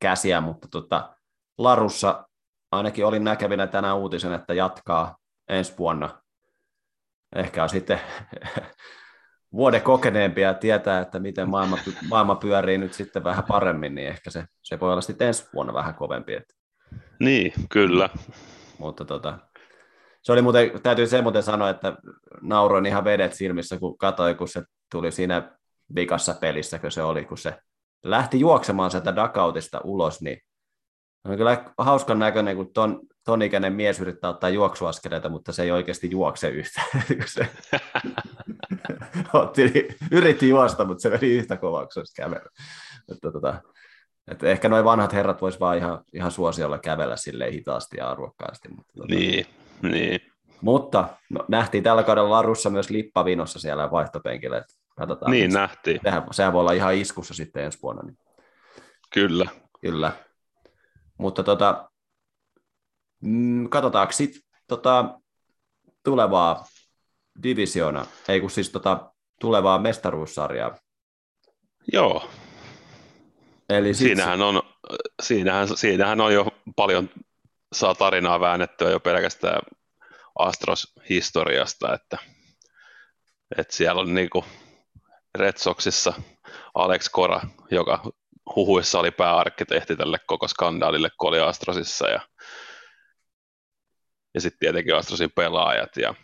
[0.00, 1.16] käsiä, mutta tota,
[1.58, 2.28] Larussa
[2.72, 5.16] ainakin olin näkevinä tänä uutisen, että jatkaa
[5.48, 6.22] ensi vuonna.
[7.36, 8.00] Ehkä on sitten
[9.52, 11.78] vuoden kokeneempi ja tietää, että miten maailma,
[12.08, 15.74] maailma pyörii nyt sitten vähän paremmin, niin ehkä se, se voi olla sitten ensi vuonna
[15.74, 16.34] vähän kovempi.
[16.34, 16.54] Että.
[17.20, 18.08] Niin, kyllä.
[18.78, 19.38] Mutta tota,
[20.22, 21.96] se oli muuten, täytyy se muuten sanoa, että
[22.42, 25.56] nauroin ihan vedet silmissä, kun katsoin, kun se tuli siinä
[25.94, 27.58] vikassa pelissä, kun se oli, kun se
[28.04, 30.40] lähti juoksemaan sieltä dugoutista ulos, niin
[31.24, 35.70] on kyllä hauskan näköinen, kun ton, ton ikäinen mies yrittää ottaa juoksuaskeleita, mutta se ei
[35.70, 36.86] oikeasti juokse yhtään.
[37.26, 37.48] se
[39.32, 42.50] otti, yritti juosta, mutta se meni yhtä kovaksi, jos kävellä.
[43.12, 43.62] Että, tota,
[44.30, 48.68] että ehkä noin vanhat herrat vois vaan ihan, ihan suosiolla kävellä silleen hitaasti ja arvokkaasti.
[48.68, 49.46] Mutta, tota, niin,
[49.82, 50.20] niin.
[50.60, 54.58] Mutta no, nähtiin tällä kaudella Larussa myös lippavinossa siellä vaihtopenkillä.
[54.58, 56.00] Että katsotaan, niin, nähtiin.
[56.04, 58.02] Sehän, sehän voi olla ihan iskussa sitten ensi vuonna.
[58.02, 58.18] Niin.
[59.12, 59.46] Kyllä.
[59.80, 60.12] Kyllä.
[61.18, 61.90] Mutta tota,
[63.20, 65.20] mm, katsotaanko sitten tota,
[66.04, 66.64] tulevaa
[67.42, 70.76] divisiona, ei kun siis tota, tulevaa mestaruussarjaa.
[71.92, 72.30] Joo.
[73.68, 74.06] Eli sit...
[74.06, 74.62] siinähän, on,
[75.22, 76.46] siinähän, siinähän on jo
[76.76, 77.10] paljon
[77.72, 79.60] saa tarinaa väännettyä jo pelkästään
[80.38, 82.18] Astros-historiasta, että,
[83.58, 84.44] että siellä on niinku
[85.34, 86.14] Red Soxissa
[86.74, 88.12] Alex Cora, joka
[88.56, 92.20] huhuissa oli pääarkkitehti tälle koko skandaalille, kun oli Astrosissa ja,
[94.34, 96.14] ja sitten tietenkin Astrosin pelaajat ja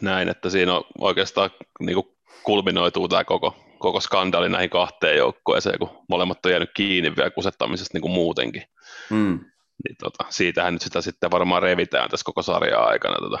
[0.00, 5.78] näin, että siinä on oikeastaan niin kuin kulminoituu tämä koko, koko skandaali näihin kahteen joukkueeseen,
[5.78, 8.62] kun molemmat on jäänyt kiinni vielä kusettamisesta niin kuin muutenkin.
[9.10, 9.40] Mm.
[9.84, 13.38] Niin tota, siitähän nyt sitä sitten varmaan revitään tässä koko sarjaa aikana tota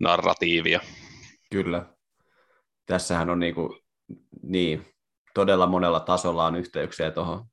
[0.00, 0.80] narratiivia.
[1.50, 1.86] Kyllä.
[2.86, 3.80] Tässähän on niin, kuin,
[4.42, 4.94] niin
[5.34, 7.44] todella monella tasolla on yhteyksiä tuohon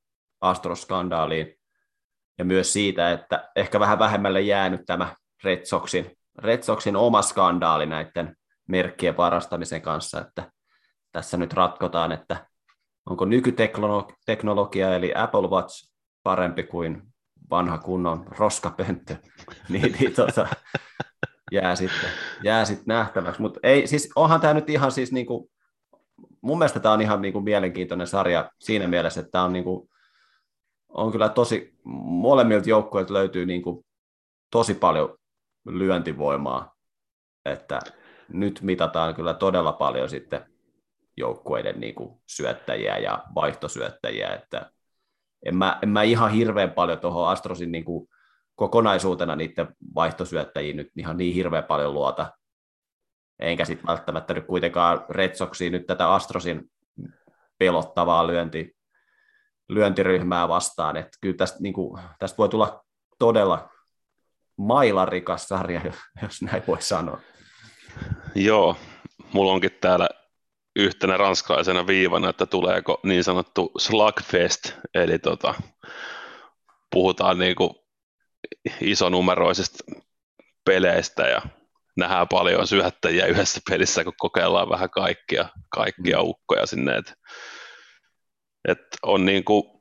[0.42, 1.56] astroskandaaliin.
[2.38, 7.86] ja myös siitä, että ehkä vähän vähemmälle jäänyt tämä Red Soxin, Red Soxin oma skandaali
[7.86, 8.36] näiden
[8.68, 10.52] merkkien parastamisen kanssa, että
[11.12, 12.46] tässä nyt ratkotaan, että
[13.06, 15.90] onko nykyteknologia eli Apple Watch
[16.24, 17.02] parempi kuin
[17.50, 19.16] vanha kunnon roskapönttö,
[19.70, 20.48] niin, niin tota,
[21.52, 22.10] jää sitten,
[22.44, 23.42] jää sitten nähtäväksi.
[23.42, 25.50] Mutta ei, siis onhan tämä nyt ihan siis niinku,
[26.42, 29.90] mun mielestä tämä on ihan niinku mielenkiintoinen sarja siinä mielessä, että tämä on, niinku,
[30.90, 31.74] on kyllä tosi,
[32.04, 33.86] molemmilta joukkueilta löytyy niinku
[34.52, 35.18] tosi paljon
[35.66, 36.76] lyöntivoimaa,
[37.46, 37.80] että
[38.34, 40.46] nyt mitataan kyllä todella paljon sitten
[41.18, 44.72] joukkueiden niinku syöttäjiä ja vaihtosyöttäjiä, että
[45.46, 48.10] en mä, en mä ihan hirveän paljon tuohon Astrosin niin kuin
[48.56, 52.32] kokonaisuutena niiden vaihtosyöttäjiin nyt ihan niin hirveän paljon luota.
[53.40, 56.72] Enkä sitten välttämättä nyt kuitenkaan Red Soxiin nyt tätä Astrosin
[57.58, 58.76] pelottavaa lyönti,
[59.70, 60.98] lyöntiryhmää vastaan.
[60.98, 62.86] Että kyllä tästä, niin kuin, tästä voi tulla
[63.20, 63.70] todella
[64.60, 65.82] mailarikas sarja,
[66.22, 67.22] jos näin voi sanoa.
[68.36, 68.76] Joo,
[69.34, 70.10] mulla onkin täällä
[70.76, 75.54] yhtenä ranskalaisena viivana, että tuleeko niin sanottu slugfest, eli tota,
[76.92, 77.70] puhutaan niin kuin
[78.82, 79.84] isonumeroisista
[80.66, 81.42] peleistä ja
[81.98, 86.24] nähdään paljon syöttäjiä yhdessä pelissä, kun kokeillaan vähän kaikkia, kaikkia mm.
[86.24, 86.98] ukkoja sinne.
[86.98, 87.14] Et,
[88.68, 89.79] et on niin kuin,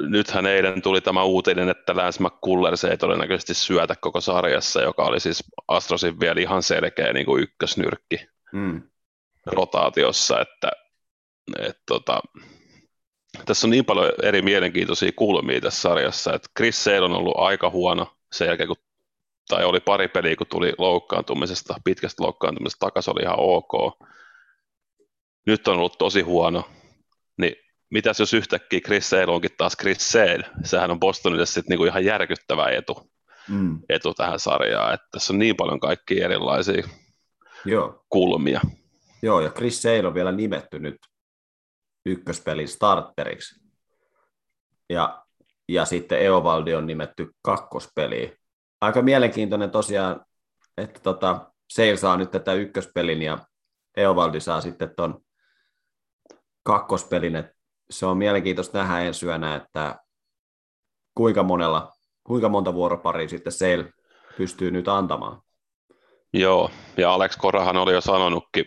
[0.00, 5.20] nythän eilen tuli tämä uutinen, että Lance McCullers ei todennäköisesti syötä koko sarjassa, joka oli
[5.20, 8.28] siis Astrosin vielä ihan selkeä niin kuin ykkösnyrkki.
[8.52, 8.82] Mm
[9.52, 10.70] rotaatiossa, että
[11.58, 12.20] et, tota,
[13.46, 17.70] tässä on niin paljon eri mielenkiintoisia kulmia tässä sarjassa, että Chris Sale on ollut aika
[17.70, 18.76] huono sen jälkeen, kun,
[19.48, 23.98] tai oli pari peliä, kun tuli loukkaantumisesta, pitkästä loukkaantumisesta takaisin oli ihan ok.
[25.46, 26.64] Nyt on ollut tosi huono,
[27.38, 27.56] niin
[27.90, 30.44] mitäs jos yhtäkkiä Chris Sale onkin taas Chris Sale?
[30.64, 33.10] Sehän on Bostonille sitten niinku ihan järkyttävä etu,
[33.48, 33.80] mm.
[33.88, 36.88] etu tähän sarjaan, että tässä on niin paljon kaikkia erilaisia
[37.64, 38.04] Joo.
[38.08, 38.60] kulmia.
[39.22, 40.96] Joo, ja Chris Sale on vielä nimetty nyt
[42.06, 43.60] ykköspelin starteriksi.
[44.90, 45.24] Ja,
[45.68, 48.32] ja sitten Eovaldi on nimetty kakkospeliin.
[48.80, 50.24] Aika mielenkiintoinen tosiaan,
[50.76, 53.38] että tota, Sale saa nyt tätä ykköspelin ja
[53.96, 55.20] Eovaldi saa sitten tuon
[56.62, 57.36] kakkospelin.
[57.36, 57.57] Et
[57.90, 59.96] se on mielenkiintoista nähdä ensi yönä, että
[61.14, 61.92] kuinka monella,
[62.24, 63.92] kuinka monta vuoroparia sitten Sale
[64.36, 65.42] pystyy nyt antamaan.
[66.32, 68.64] Joo, ja Alex Korahan oli jo sanonutkin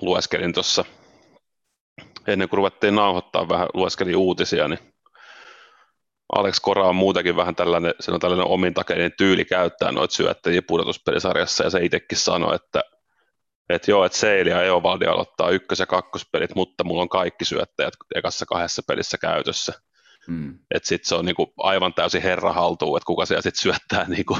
[0.00, 0.84] lueskelin tuossa
[2.26, 4.78] ennen kuin ruvettiin nauhoittaa vähän, lueskelin uutisia, niin
[6.32, 11.70] Alex Kora on muutenkin vähän tällainen, on tällainen omintakeinen tyyli käyttää noita syöttäjiä pudotuspelisarjassa, ja
[11.70, 12.82] se itsekin sanoi, että,
[13.68, 17.94] että joo, että Seili ja Eovaldi aloittaa ykkös- ja kakkospelit, mutta mulla on kaikki syöttäjät
[18.14, 19.72] ekassa kahdessa pelissä käytössä.
[20.28, 20.58] Mm.
[20.74, 24.38] Että sitten se on niinku aivan täysin herra haltuun, että kuka siellä sitten syöttää niinku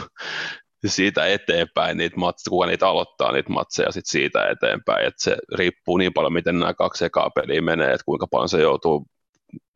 [0.87, 5.97] siitä eteenpäin niitä matseja, kuka niitä aloittaa niitä matseja sit siitä eteenpäin, että se riippuu
[5.97, 9.07] niin paljon, miten nämä kaksi ekaa peliä menee, että kuinka paljon se joutuu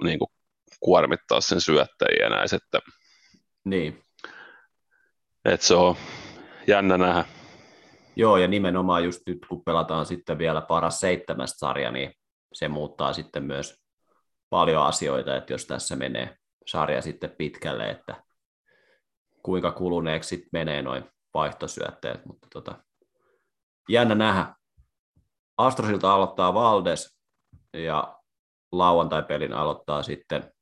[0.02, 0.28] niin kuin,
[0.80, 2.80] kuormittaa sen syöttäjiä näin, että
[3.64, 4.02] niin.
[5.44, 5.96] että se on
[6.66, 7.39] jännä nähdä.
[8.20, 12.12] Joo, ja nimenomaan just nyt, kun pelataan sitten vielä paras seitsemästä sarja, niin
[12.52, 13.82] se muuttaa sitten myös
[14.50, 18.24] paljon asioita, että jos tässä menee sarja sitten pitkälle, että
[19.42, 21.04] kuinka kuluneeksi sit menee noin
[21.34, 22.84] vaihtosyötteet, mutta tota,
[23.88, 24.54] jännä nähdä.
[25.56, 27.18] Astrosilta aloittaa Valdes
[27.72, 28.20] ja
[28.72, 30.52] lauantai-pelin aloittaa sitten,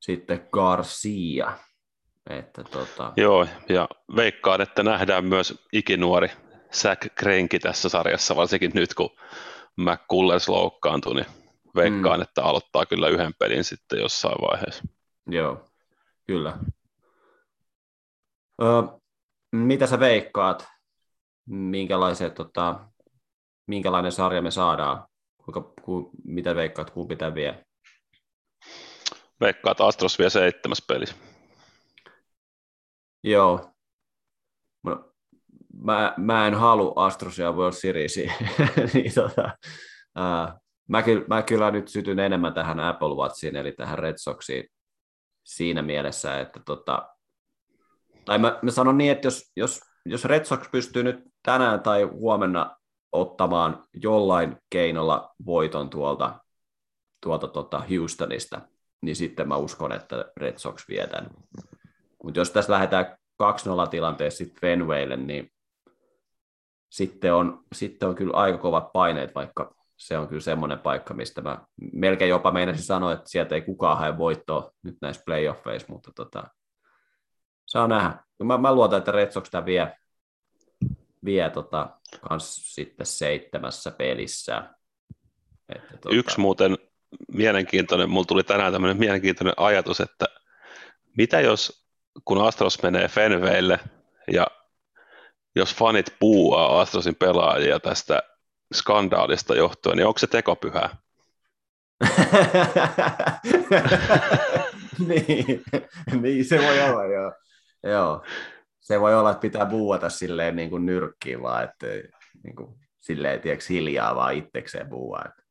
[0.00, 1.58] sitten Garcia.
[2.30, 3.12] Että tota...
[3.16, 6.28] Joo, ja veikkaan, että nähdään myös ikinuori
[6.72, 9.10] Zach Krenki tässä sarjassa, varsinkin nyt kun
[9.76, 11.26] McCullers loukkaantui, niin
[11.74, 12.22] veikkaan, mm.
[12.22, 14.82] että aloittaa kyllä yhden pelin sitten jossain vaiheessa.
[15.26, 15.64] Joo,
[16.26, 16.58] Kyllä.
[18.62, 18.66] Ö,
[19.52, 20.68] mitä sä veikkaat,
[21.46, 22.80] minkälaiset, tota,
[23.66, 25.06] minkälainen sarja me saadaan?
[25.44, 27.64] Kuinka, ku, mitä veikkaat, kumpi pitää vie?
[29.40, 31.04] Veikkaat Astros vie seitsemäs peli.
[33.24, 33.70] Joo.
[35.82, 38.32] Mä, mä en halua Astrosia World Seriesia.
[38.94, 39.58] niin, tota,
[40.88, 44.64] mä, kyllä, mä kyllä nyt sytyn enemmän tähän Apple Watchiin, eli tähän Red Soxiin
[45.44, 47.08] siinä mielessä, että tota,
[48.24, 52.02] tai mä, mä sanon niin, että jos, jos, jos Red Sox pystyy nyt tänään tai
[52.02, 52.76] huomenna
[53.12, 56.38] ottamaan jollain keinolla voiton tuolta,
[57.22, 58.60] tuolta tota Houstonista,
[59.02, 61.30] niin sitten mä uskon, että Red Sox vie tämän.
[62.24, 65.52] Mutta jos tässä lähdetään 2-0 tilanteessa sitten Fenwaylle, niin
[66.90, 71.40] sitten on, sitten on kyllä aika kovat paineet, vaikka se on kyllä semmoinen paikka, mistä
[71.40, 71.58] mä
[71.92, 76.44] melkein jopa meinasin sanoa, että sieltä ei kukaan hae voittoa nyt näissä playoffeissa, mutta tota,
[77.66, 78.24] saa nähdä.
[78.44, 79.96] Mä, mä luotan, että Red Sox vie,
[81.24, 81.90] vie tota,
[82.28, 84.70] kans sitten seitsemässä pelissä.
[85.68, 86.14] Että, tota...
[86.14, 86.78] Yksi muuten
[87.32, 90.26] mielenkiintoinen, mulla tuli tänään tämmöinen mielenkiintoinen ajatus, että
[91.16, 91.83] mitä jos,
[92.24, 93.80] kun Astros menee Fenveille
[94.32, 94.46] ja
[95.56, 98.22] jos fanit puuaa Astrosin pelaajia tästä
[98.74, 100.96] skandaalista johtuen, niin onko se tekopyhää?
[105.08, 105.62] niin,
[106.20, 107.32] niin, se voi olla, joo.
[107.82, 108.24] joo.
[108.80, 111.86] Se voi olla, että pitää buuata silleen niin kuin nyrkkiin vaan, että
[112.44, 115.22] niin kuin, silleen, tiedätkö, hiljaa vaan itsekseen buua.
[115.26, 115.42] Että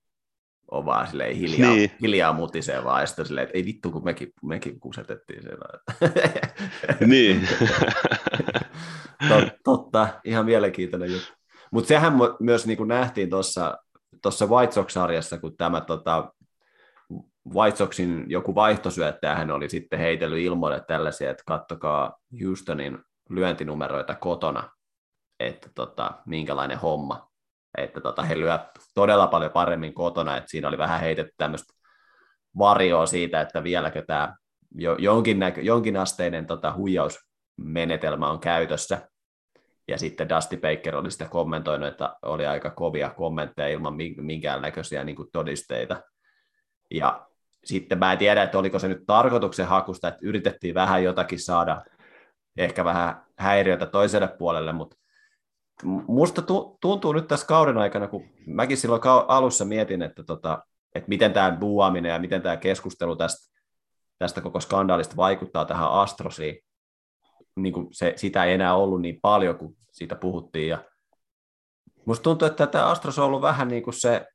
[0.73, 1.91] on vaan silleen hiljaa, niin.
[2.01, 5.65] hiljaa mutisee vaan, ja sitten silleen, että ei vittu, kun mekin, mekin kusetettiin siellä.
[7.13, 7.47] niin.
[9.29, 11.33] Tot, totta, ihan mielenkiintoinen juttu.
[11.71, 16.33] Mutta sehän myös niin kuin nähtiin tuossa White Sox-sarjassa, kun tämä tota,
[17.53, 24.69] White Soxin joku vaihtosyöttäjähän oli sitten heitellyt ilmoille tällaisia, että kattokaa Houstonin lyöntinumeroita kotona,
[25.39, 27.32] että tota, minkälainen homma.
[27.77, 28.61] Että tota, he lyövät
[28.95, 31.73] todella paljon paremmin kotona, että siinä oli vähän heitetty tämmöistä
[32.57, 34.35] varjoa siitä, että vieläkö tämä
[34.99, 39.09] jonkin, näkö, jonkin asteinen tota, huijausmenetelmä on käytössä.
[39.87, 45.15] Ja sitten Dusty Baker oli sitä kommentoinut, että oli aika kovia kommentteja ilman minkäännäköisiä niin
[45.15, 46.01] kuin todisteita.
[46.91, 47.27] Ja
[47.63, 51.85] sitten mä en tiedä, että oliko se nyt tarkoituksen hakusta, että yritettiin vähän jotakin saada,
[52.57, 54.97] ehkä vähän häiriötä toiselle puolelle, mutta
[55.83, 56.41] musta
[56.81, 60.63] tuntuu nyt tässä kauden aikana, kun mäkin silloin alussa mietin, että, tota,
[60.95, 63.59] että miten tämä buuaminen ja miten tämä keskustelu tästä,
[64.19, 66.59] tästä koko skandaalista vaikuttaa tähän Astrosiin,
[67.55, 70.69] niin kuin se, sitä ei enää ollut niin paljon, kuin siitä puhuttiin.
[70.69, 70.83] Ja
[72.05, 74.27] musta tuntuu, että tämä Astros on ollut vähän niin kuin se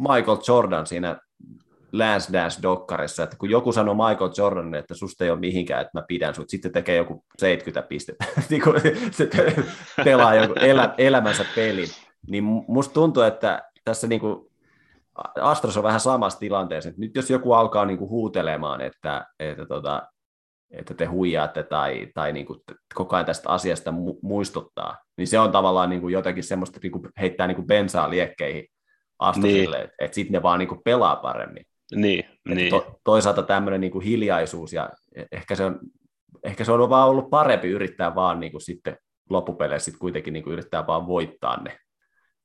[0.00, 1.20] Michael Jordan siinä
[1.92, 6.04] Lance Dance-dokkarissa, että kun joku sanoo Michael Jordanille, että susta ei ole mihinkään, että mä
[6.08, 8.74] pidän sut, sitten tekee joku 70 pistettä, niin kun
[9.10, 9.30] se
[10.04, 11.88] pelaa joku elä, elämänsä pelin,
[12.30, 14.48] niin musta tuntuu, että tässä niin kuin
[15.40, 19.66] Astros on vähän samassa tilanteessa, että nyt jos joku alkaa niin kuin huutelemaan, että, että,
[19.66, 20.02] tota,
[20.70, 22.60] että te huijaatte tai, tai niin kuin
[22.94, 27.08] koko ajan tästä asiasta muistuttaa, niin se on tavallaan niin kuin jotakin semmoista, niin kuin
[27.20, 28.64] heittää niin kuin bensaa liekkeihin
[29.18, 29.90] Astrosille, niin.
[29.98, 31.64] että, sitten ne vaan niin kuin pelaa paremmin.
[31.94, 32.70] Niin, niin.
[32.70, 35.80] To, toisaalta tämmöinen niin kuin hiljaisuus ja e, ehkä se on,
[36.44, 38.96] ehkä se on vaan ollut parempi yrittää vaan niin kuin sitten
[39.30, 41.78] loppupeleissä sitten kuitenkin niin kuin yrittää vaan voittaa ne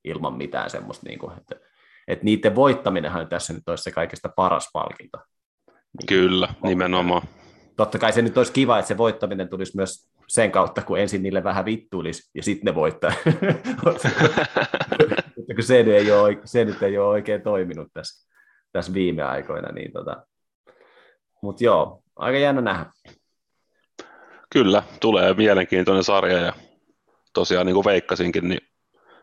[0.03, 1.55] ilman mitään semmoista, niin kuin, että,
[2.07, 5.17] että niiden voittaminenhan tässä nyt olisi se kaikista paras palkinto.
[6.07, 7.21] Kyllä, nimenomaan.
[7.77, 11.23] Totta kai se nyt olisi kiva, että se voittaminen tulisi myös sen kautta, kun ensin
[11.23, 13.11] niille vähän vittuilisi ja sitten ne voittaa.
[15.59, 18.32] Se nyt, ei ole, se nyt ei ole oikein toiminut tässä
[18.73, 19.71] tässä viime aikoina.
[19.71, 20.25] Niin tota.
[21.41, 22.91] Mutta joo, aika jännä nähdä.
[24.49, 26.53] Kyllä, tulee mielenkiintoinen sarja ja
[27.33, 28.61] tosiaan niin kuin veikkasinkin, niin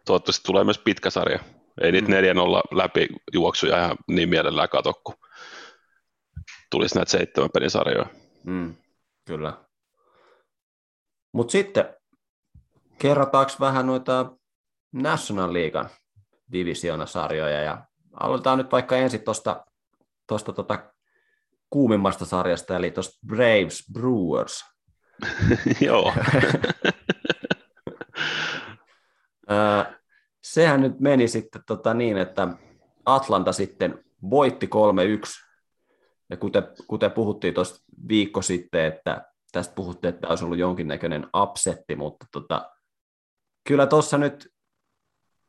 [0.06, 1.38] toivottavasti tulee myös pitkä sarja.
[1.80, 2.14] Ei niitä mm.
[2.14, 5.14] neljän olla läpi juoksuja ihan niin mielellään kato, kun
[6.70, 8.06] tulisi näitä seitsemän pelin sarjoja.
[8.44, 8.74] Mm,
[9.26, 9.64] kyllä.
[11.32, 11.94] Mutta sitten
[12.98, 14.32] kerrotaanko vähän noita
[14.92, 15.88] National Leaguean
[16.52, 19.64] divisioonasarjoja ja aloitetaan nyt vaikka ensin tuosta
[20.26, 20.92] tosta tota
[21.70, 24.64] kuumimmasta sarjasta, eli tuosta Braves Brewers.
[25.86, 26.12] Joo.
[30.44, 32.48] Sehän nyt meni sitten tota niin, että
[33.06, 34.70] Atlanta sitten voitti 3-1,
[36.30, 41.96] ja kuten, kuten puhuttiin tuosta viikko sitten, että tästä puhuttiin, että olisi ollut jonkinnäköinen upsetti,
[41.96, 42.70] mutta tota,
[43.68, 44.52] kyllä tuossa nyt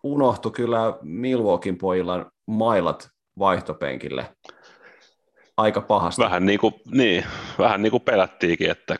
[0.04, 3.10] unohtui kyllä Milwaukeein pojilla mailat
[3.40, 4.36] vaihtopenkille
[5.58, 6.22] aika pahasti.
[6.22, 7.26] Vähän niin kuin, niin,
[7.60, 8.96] vähän niin kuin pelättiinkin, että,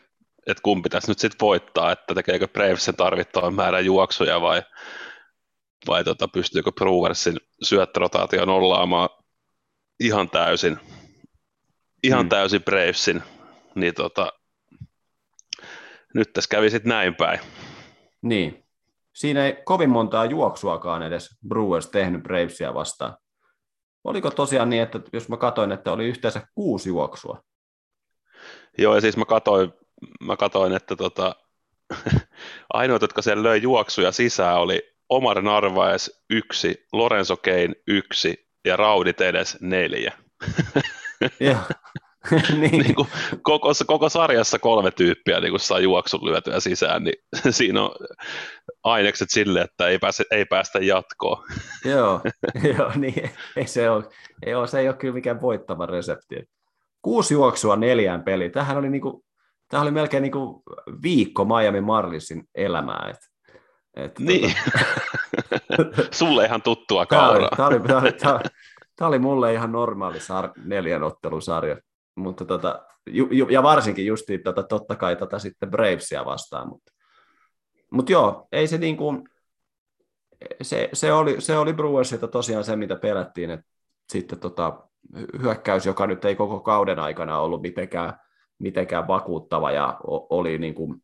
[0.46, 4.62] että kumpi tässä nyt sitten voittaa, että tekeekö Bravesin tarvittavan määrän juoksuja vai,
[5.86, 9.08] vai tota, pystyykö Brewersin syöttörotaatio nollaamaan
[10.00, 10.78] ihan täysin,
[12.02, 12.28] ihan hmm.
[12.28, 13.22] täysin Bravesin,
[13.74, 14.32] niin tota,
[16.14, 17.40] nyt tässä kävi sitten näin päin.
[18.22, 18.58] Niin.
[19.12, 23.16] Siinä ei kovin montaa juoksuakaan edes Brewers tehnyt Bravesia vastaan.
[24.04, 27.42] Oliko tosiaan niin, että jos mä katsoin, että oli yhteensä kuusi juoksua?
[28.78, 29.72] Joo, ja siis mä katsoin,
[30.20, 31.36] mä katsoin että tota,
[32.72, 39.12] ainoat, jotka siellä löi juoksuja sisään, oli Omar Narvaes yksi, Lorenzo Kane yksi ja Raudi
[39.12, 40.12] Tedes neljä.
[41.40, 41.56] Joo.
[42.60, 42.82] niin.
[42.82, 43.08] niin kuin
[43.42, 47.14] koko, koko sarjassa kolme tyyppiä niin kuin saa juoksun lyötyä sisään, niin
[47.50, 47.90] siinä on
[48.84, 51.44] ainekset sille, että ei, pääse, ei päästä jatkoon.
[51.84, 52.20] joo,
[52.76, 54.04] joo niin, ei se, ole,
[54.46, 56.44] ei ole, se ei ole kyllä mikään voittava resepti.
[57.02, 58.52] Kuusi juoksua neljään peliin.
[58.52, 59.24] Tämähän oli, niinku,
[59.68, 60.62] tämähän oli melkein niinku
[61.02, 63.10] viikko Miami Marlinsin elämää.
[63.10, 63.18] Et,
[63.96, 64.54] et, niin.
[65.76, 66.02] Tota...
[66.10, 67.50] Sulle ihan tuttua kauraa.
[67.56, 68.42] Tämä oli, tämä oli, tämä oli,
[68.96, 71.76] tämä oli mulle ihan normaali sar- neljän ottelusarja.
[72.16, 76.68] Mutta tota, ju, ju, ja varsinkin justiin tota, totta kai tota sitten Bravesia vastaan.
[76.68, 76.91] Mutta,
[77.92, 79.28] mutta joo, ei se niin kuin,
[80.62, 83.66] se, se, oli, se oli Brewersilta tosiaan se, mitä pelättiin, että
[84.12, 84.88] sitten tota,
[85.42, 88.14] hyökkäys, joka nyt ei koko kauden aikana ollut mitenkään,
[88.58, 91.02] mitenkään vakuuttava ja oli niin kuin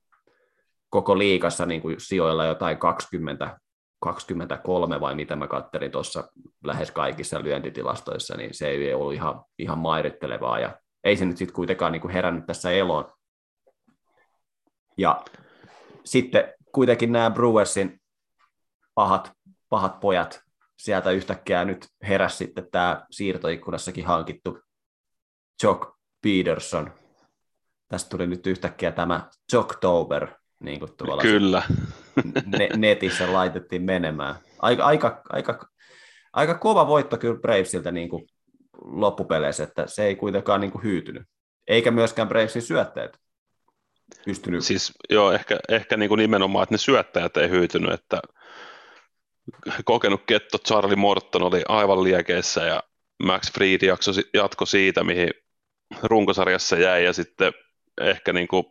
[0.91, 3.59] koko liikassa niin kuin sijoilla jotain 20,
[4.01, 6.29] 23 vai mitä mä kattelin tuossa
[6.65, 11.55] lähes kaikissa lyöntitilastoissa, niin se ei ollut ihan, ihan mairittelevaa ja ei se nyt sitten
[11.55, 13.13] kuitenkaan niin kuin herännyt tässä eloon.
[14.99, 15.25] Ja
[16.05, 18.01] sitten kuitenkin nämä Brewersin
[18.95, 19.33] pahat,
[19.69, 20.41] pahat pojat
[20.79, 24.59] sieltä yhtäkkiä nyt heräs sitten tämä siirtoikkunassakin hankittu
[25.63, 25.91] Jock
[26.23, 26.93] Peterson.
[27.89, 30.29] Tästä tuli nyt yhtäkkiä tämä Jocktober,
[30.61, 30.91] niin kuin
[31.23, 31.63] Kyllä.
[32.47, 34.35] Ne, netissä laitettiin menemään.
[34.59, 35.69] Aika, aika, aika,
[36.33, 38.27] aika kova voitto kyllä Bravesilta niin kuin
[38.83, 41.23] loppupeleissä, että se ei kuitenkaan niin kuin hyytynyt.
[41.67, 43.19] Eikä myöskään Bravesin syötteet
[44.25, 44.65] pystynyt.
[44.65, 48.21] Siis joo, ehkä, ehkä niin kuin nimenomaan, että ne syöttäjät ei hyytynyt, että
[49.85, 52.83] kokenut ketto Charlie Morton oli aivan liekeissä ja
[53.23, 55.31] Max Fried jakso, jatko siitä, mihin
[56.03, 57.53] runkosarjassa jäi ja sitten
[58.01, 58.65] ehkä niin kuin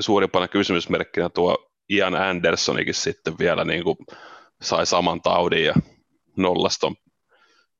[0.00, 3.96] suurimpana kysymysmerkkinä tuo Ian Andersonikin sitten vielä niin kuin
[4.62, 5.74] sai saman taudin ja
[6.36, 6.96] nollaston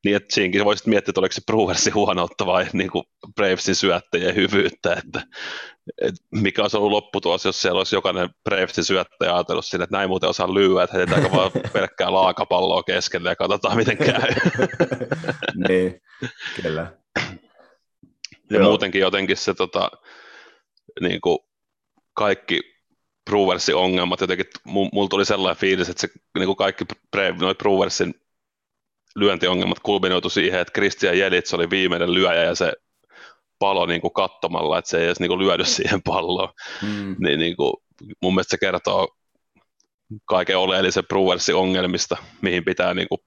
[0.05, 4.34] niin, että siinäkin voisit miettiä, että oliko se Brewersin huonoutta vai niin kuin Bravesin syöttäjien
[4.34, 5.22] hyvyyttä, että,
[6.03, 10.09] että mikä olisi ollut lopputulos, jos siellä olisi jokainen Bravesin syöttäjä ajatellut sille, että näin
[10.09, 14.34] muuten osaa lyödä, että heitetäänkö vaan pelkkää laakapalloa keskelle ja katsotaan miten käy.
[15.68, 16.00] niin,
[16.62, 16.92] kyllä.
[18.50, 18.68] Ja Joo.
[18.68, 19.90] muutenkin jotenkin se tota,
[21.00, 21.38] niin kuin
[22.14, 22.61] kaikki
[23.30, 26.84] Brewersin ongelmat, jotenkin mulla tuli sellainen fiilis, että se niin kuin kaikki
[27.40, 28.14] noin Brewersin
[29.17, 32.73] lyöntiongelmat kulminoitu siihen, että Christian Jelits oli viimeinen lyöjä ja se
[33.59, 36.49] palo niin kuin kattomalla, että se ei edes niin kuin lyödy siihen palloon.
[36.83, 37.17] Mm.
[37.19, 37.73] Niin, niin kuin,
[38.23, 39.09] mun mielestä se kertoo
[40.25, 43.19] kaiken oleellisen Brewersin ongelmista, mihin pitää niin kuin,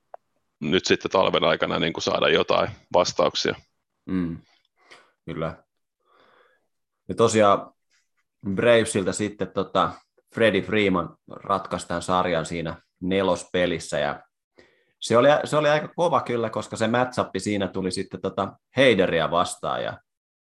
[0.60, 3.56] nyt sitten talven aikana niin kuin saada jotain vastauksia.
[4.06, 4.38] Mm.
[5.26, 5.64] Kyllä.
[7.10, 7.74] Ja tosiaan
[8.54, 9.92] Bravesilta sitten tota,
[10.34, 14.24] Freddie Freeman ratkaisi tämän sarjan siinä nelospelissä ja
[15.06, 19.32] se oli, se oli aika kova kyllä, koska se matchup siinä tuli sitten tota Heideriä
[19.32, 20.00] vastaan ja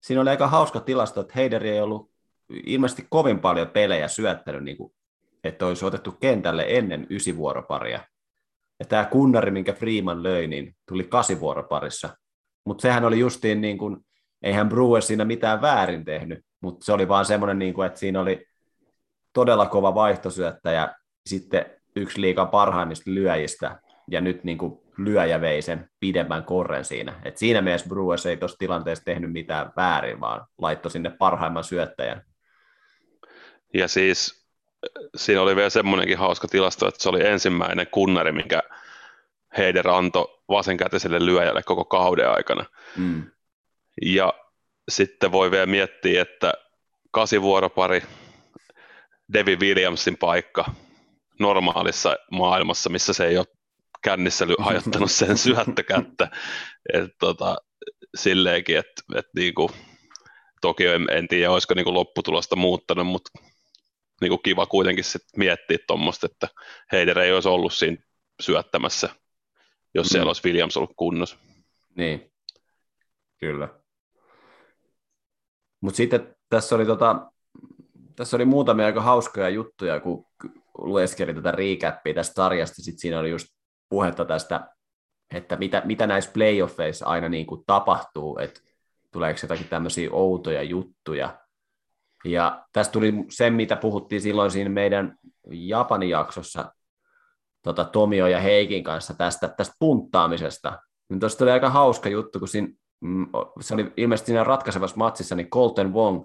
[0.02, 2.10] siinä oli aika hauska tilasto, että Heideri ei ollut
[2.66, 4.92] ilmeisesti kovin paljon pelejä syöttänyt, niin kuin,
[5.44, 8.00] että olisi otettu kentälle ennen ysivuoroparia.
[8.78, 12.16] Ja tämä kunnari, minkä Freeman löi, niin tuli kasivuoroparissa.
[12.64, 13.96] Mutta sehän oli justiin niin kuin,
[14.42, 18.20] eihän Brewer siinä mitään väärin tehnyt, mutta se oli vaan semmoinen, niin kuin, että siinä
[18.20, 18.46] oli
[19.32, 20.94] todella kova vaihtosyöttäjä,
[21.26, 21.66] sitten
[21.96, 23.80] yksi liikaa parhaimmista lyöjistä,
[24.10, 27.20] ja nyt niin kuin lyöjä vei sen pidemmän korren siinä.
[27.24, 32.22] Et siinä mielessä Brewers ei tuossa tilanteessa tehnyt mitään väärin, vaan laittoi sinne parhaimman syöttäjän.
[33.74, 34.46] Ja siis
[35.16, 38.62] siinä oli vielä semmoinenkin hauska tilasto, että se oli ensimmäinen kunnari, minkä
[39.56, 42.64] Heider antoi vasenkätiselle lyöjälle koko kauden aikana.
[42.96, 43.30] Mm.
[44.02, 44.32] Ja
[44.88, 46.52] sitten voi vielä miettiä, että
[47.10, 48.02] kasivuoropari,
[49.32, 50.64] Devi Williamsin paikka
[51.38, 53.46] normaalissa maailmassa, missä se ei ole
[54.06, 56.30] kännissä hajottanut sen syöttökättä.
[56.92, 57.56] Et, tota,
[58.14, 59.70] silleenkin, että et, niinku,
[60.60, 63.30] toki en, en tiedä, olisiko niinku lopputulosta muuttanut, mutta
[64.20, 66.48] niinku kiva kuitenkin sit miettiä tuommoista, että
[66.92, 67.96] Heider ei olisi ollut siinä
[68.40, 69.08] syöttämässä,
[69.94, 70.10] jos mm.
[70.10, 71.36] siellä olisi Williams ollut kunnossa.
[71.96, 72.32] Niin,
[73.40, 73.68] kyllä.
[75.80, 77.30] Mutta sitten tässä oli, tota,
[78.16, 80.26] tässä oli muutamia aika hauskoja juttuja, kun
[80.78, 82.82] lueskeli tätä recappia tästä sarjasta.
[82.82, 83.55] Sitten siinä oli just
[83.88, 84.68] puhetta tästä,
[85.34, 88.60] että mitä, mitä näissä playoffeissa aina niin kuin tapahtuu, että
[89.12, 91.38] tuleeko jotakin tämmöisiä outoja juttuja.
[92.24, 95.18] Ja tästä tuli se, mitä puhuttiin silloin siinä meidän
[95.50, 96.72] Japanin jaksossa
[97.62, 100.78] tota, Tomio ja Heikin kanssa tästä, tästä punttaamisesta.
[101.08, 102.68] Niin tuosta tuli aika hauska juttu, kun siinä,
[103.00, 103.26] mm,
[103.60, 106.24] se oli ilmeisesti siinä ratkaisevassa matsissa, niin Colton Wong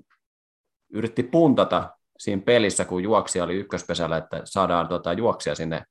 [0.94, 5.84] yritti puntata siinä pelissä, kun juoksija oli ykköspesällä, että saadaan tota, juoksia sinne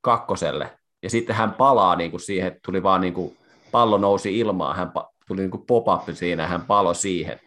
[0.00, 3.36] kakkoselle ja sitten hän palaa niin kuin siihen, että tuli vaan niin kuin,
[3.72, 4.92] pallo nousi ilmaan, hän
[5.28, 7.40] tuli niin kuin pop-up siinä hän palo siihen.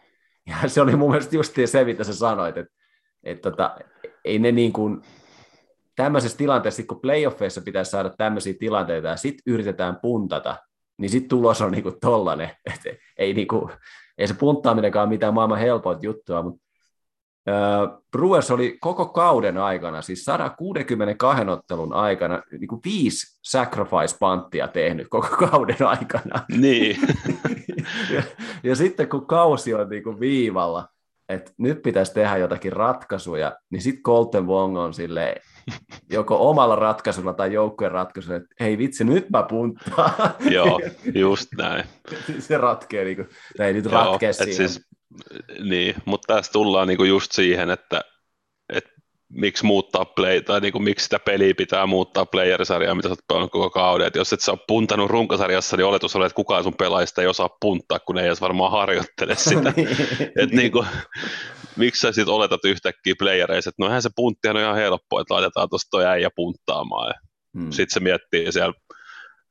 [0.47, 2.73] Ja se oli mun mielestä just se, mitä sä sanoit, että,
[3.23, 3.77] että tota,
[4.25, 5.01] ei ne niin kuin,
[5.95, 10.57] tämmöisessä tilanteessa, kun playoffeissa pitäisi saada tämmöisiä tilanteita ja sitten yritetään puntata,
[10.97, 12.49] niin sitten tulos on niinku tollanen.
[12.73, 13.71] Et ei, niinku,
[14.17, 16.61] ei se punttaaminenkaan mitään maailman helpointa juttua, mutta
[18.11, 25.27] Brewers oli koko kauden aikana, siis 162 ottelun aikana, niin kuin viisi sacrifice-panttia tehnyt koko
[25.49, 26.45] kauden aikana.
[26.57, 26.97] Niin.
[28.15, 28.23] ja,
[28.63, 30.87] ja sitten kun kausi on niin kuin viivalla,
[31.29, 35.35] että nyt pitäisi tehdä jotakin ratkaisuja, niin sitten Colton Wong on sille
[36.09, 40.13] joko omalla ratkaisulla tai joukkueen ratkaisulla, että hei vitsi, nyt mä punttaan.
[40.39, 40.79] Joo,
[41.13, 41.83] just näin.
[42.39, 43.29] Se ratkee, niin kuin,
[43.59, 44.55] ei nyt ratkee siihen.
[44.55, 44.88] Siis,
[45.63, 48.01] niin, mutta tässä tullaan niin kuin just siihen, että,
[48.73, 48.89] että
[49.33, 53.27] miksi muuttaa play, tai niin kuin, miksi sitä peliä pitää muuttaa playerisarjaa, mitä sä oot
[53.27, 54.07] pelannut koko kauden.
[54.07, 57.27] Et jos et sä ole puntanut runkosarjassa, niin oletus on, että kukaan sun pelaajista ei
[57.27, 59.73] osaa punttaa, kun ei edes varmaan harjoittele sitä.
[59.75, 59.87] niin,
[60.37, 60.87] et niin kuin,
[61.75, 65.33] miksi sä sitten oletat yhtäkkiä playereissa, että no eihän se punttihan on ihan helppo, että
[65.33, 67.07] laitetaan tuosta toi äijä punttaamaan.
[67.07, 67.13] Ja
[67.59, 67.71] hmm.
[67.71, 68.73] Sitten se miettii siellä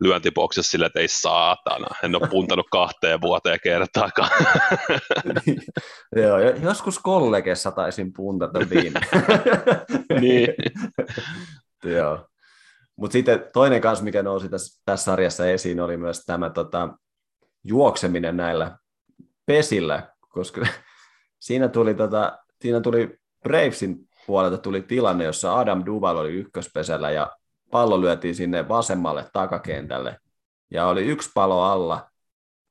[0.00, 4.30] lyöntiboksessa sille, että ei saatana, en ole puntanut kahteen vuoteen kertaakaan.
[6.22, 9.00] Joo, joskus kollegessa taisin puntata viime.
[10.20, 10.48] niin.
[11.84, 12.28] Joo.
[12.96, 16.88] Mutta sitten toinen kanssa, mikä nousi tässä, tässä sarjassa esiin, oli myös tämä tota,
[17.64, 18.78] juokseminen näillä
[19.46, 20.66] pesillä, koska
[21.46, 23.96] siinä tuli, tota, siinä tuli Bravesin
[24.26, 27.37] puolelta tuli tilanne, jossa Adam Duval oli ykköspesällä ja
[27.70, 30.16] pallo lyötiin sinne vasemmalle takakentälle
[30.70, 32.10] ja oli yksi palo alla.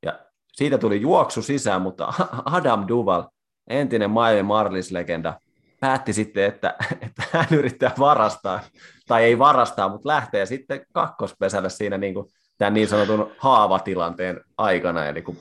[0.06, 0.20] Ja
[0.54, 2.14] siitä tuli juoksu sisään, mutta
[2.46, 3.24] Adam Duval,
[3.68, 5.34] entinen Miami Marlins-legenda,
[5.80, 8.60] päätti sitten, että, että hän yrittää varastaa,
[9.08, 12.28] tai ei varastaa, mutta lähtee sitten kakkospesälle siinä niin kuin
[12.58, 15.38] tämän niin sanotun haavatilanteen aikana, eli kun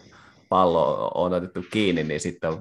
[0.49, 2.53] pallo on otettu kiinni, niin sitten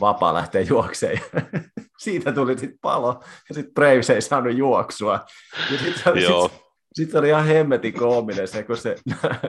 [0.00, 1.20] vapaa lähteä juokseen.
[1.98, 5.26] Siitä tuli sitten palo, ja sitten Braves ei saanut juoksua.
[5.70, 6.02] Ja sitten sit,
[6.92, 8.96] sit oli ihan hemmetin koominen se, kun se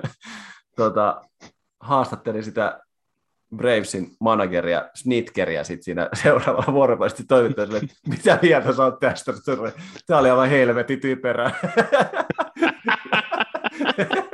[0.78, 1.22] tota,
[1.80, 2.80] haastatteli sitä
[3.56, 9.34] Bravesin manageria, Snitkeria sitten siinä seuraavalla vuoropuolisesti toimittaa että mitä mieltä sä oot tästä?
[10.08, 11.52] Tämä oli aivan helvetin typerä.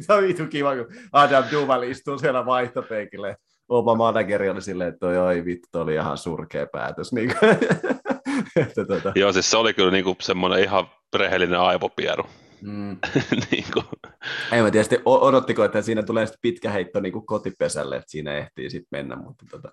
[0.00, 3.36] Sitten on vitu kiva, kun Adam Duval istuu siellä vaihtopeikille.
[3.68, 7.12] Oma manageri oli silleen, että toi oi vittu, toi oli ihan surkea päätös.
[7.12, 7.50] Niin kuin,
[8.66, 9.12] että, tuota.
[9.14, 10.86] Joo, siis se oli kyllä niin kuin semmoinen ihan
[11.16, 12.22] rehellinen aivopieru.
[12.62, 12.96] Mm.
[13.50, 13.86] niin kuin.
[14.52, 18.70] Ei mä tietysti odottiko, että siinä tulee pitkä heitto niin kuin kotipesälle, että siinä ehtii
[18.70, 19.72] sitten mennä, mutta tota,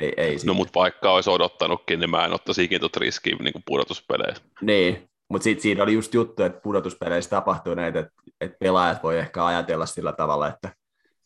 [0.00, 3.52] ei, ei No mutta vaikka olisi odottanutkin, niin mä en ottaisi ikinä tuota riskiä niin
[3.52, 4.42] kuin pudotuspeleissä.
[4.60, 9.18] Niin, mutta sitten siinä oli just juttu, että pudotuspeleissä tapahtuu näitä, että, että pelaajat voi
[9.18, 10.72] ehkä ajatella sillä tavalla, että,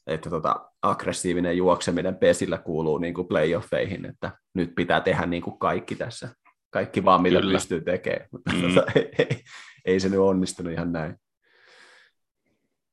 [0.06, 5.58] että tota, aggressiivinen juokseminen pesillä kuuluu niin kuin playoffeihin, että nyt pitää tehdä niin kuin
[5.58, 6.28] kaikki tässä,
[6.70, 7.52] kaikki vaan mitä Kyllä.
[7.52, 8.28] pystyy tekemään.
[8.32, 8.62] Mm.
[8.94, 9.42] ei, ei,
[9.84, 11.16] ei se nyt onnistunut ihan näin.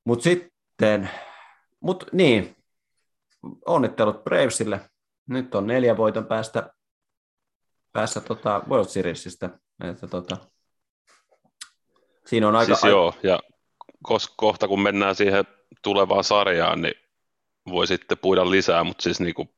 [0.05, 1.09] Mutta sitten,
[1.79, 2.55] mut niin,
[3.65, 4.81] onnittelut Bravesille.
[5.29, 6.69] Nyt on neljä voiton päästä,
[7.91, 9.49] päässä tota World Seriesistä.
[9.83, 10.52] Että tota,
[12.27, 12.75] Siinä on aika...
[12.75, 13.39] Siis joo, ja
[14.37, 15.45] kohta kun mennään siihen
[15.83, 16.93] tulevaan sarjaan, niin
[17.69, 19.49] voi sitten puida lisää, mutta siis niin kuin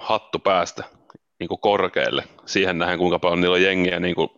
[0.00, 0.84] hattu päästä
[1.40, 4.28] niin kuin korkealle siihen nähden, kuinka paljon niillä on jengiä niin kuin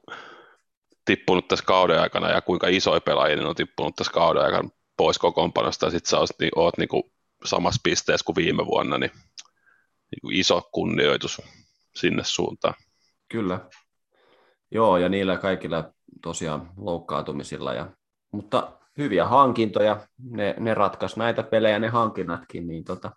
[1.05, 5.87] tippunut tässä kauden aikana ja kuinka isoja pelaajia on tippunut tässä kauden aikana pois kokoonpanosta
[5.87, 7.03] ja sitten sä oot, niin, oot niin kuin
[7.45, 9.11] samassa pisteessä kuin viime vuonna, niin,
[10.11, 11.43] niin kuin iso kunnioitus
[11.95, 12.75] sinne suuntaan.
[13.29, 13.61] Kyllä.
[14.71, 15.93] Joo, ja niillä kaikilla
[16.23, 17.75] tosiaan loukkaantumisilla.
[17.75, 17.87] Ja,
[18.33, 20.01] mutta hyviä hankintoja,
[20.31, 23.13] ne, ne ratkaisi näitä pelejä, ne hankinnatkin, niin tota,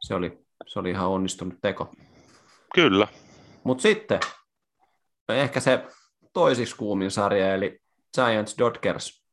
[0.00, 1.92] se, oli, se oli ihan onnistunut teko.
[2.74, 3.08] Kyllä.
[3.64, 4.20] Mutta sitten
[5.28, 5.86] ehkä se
[6.32, 7.80] toisiksi kuumin sarja, eli
[8.14, 9.24] Giants Dodgers,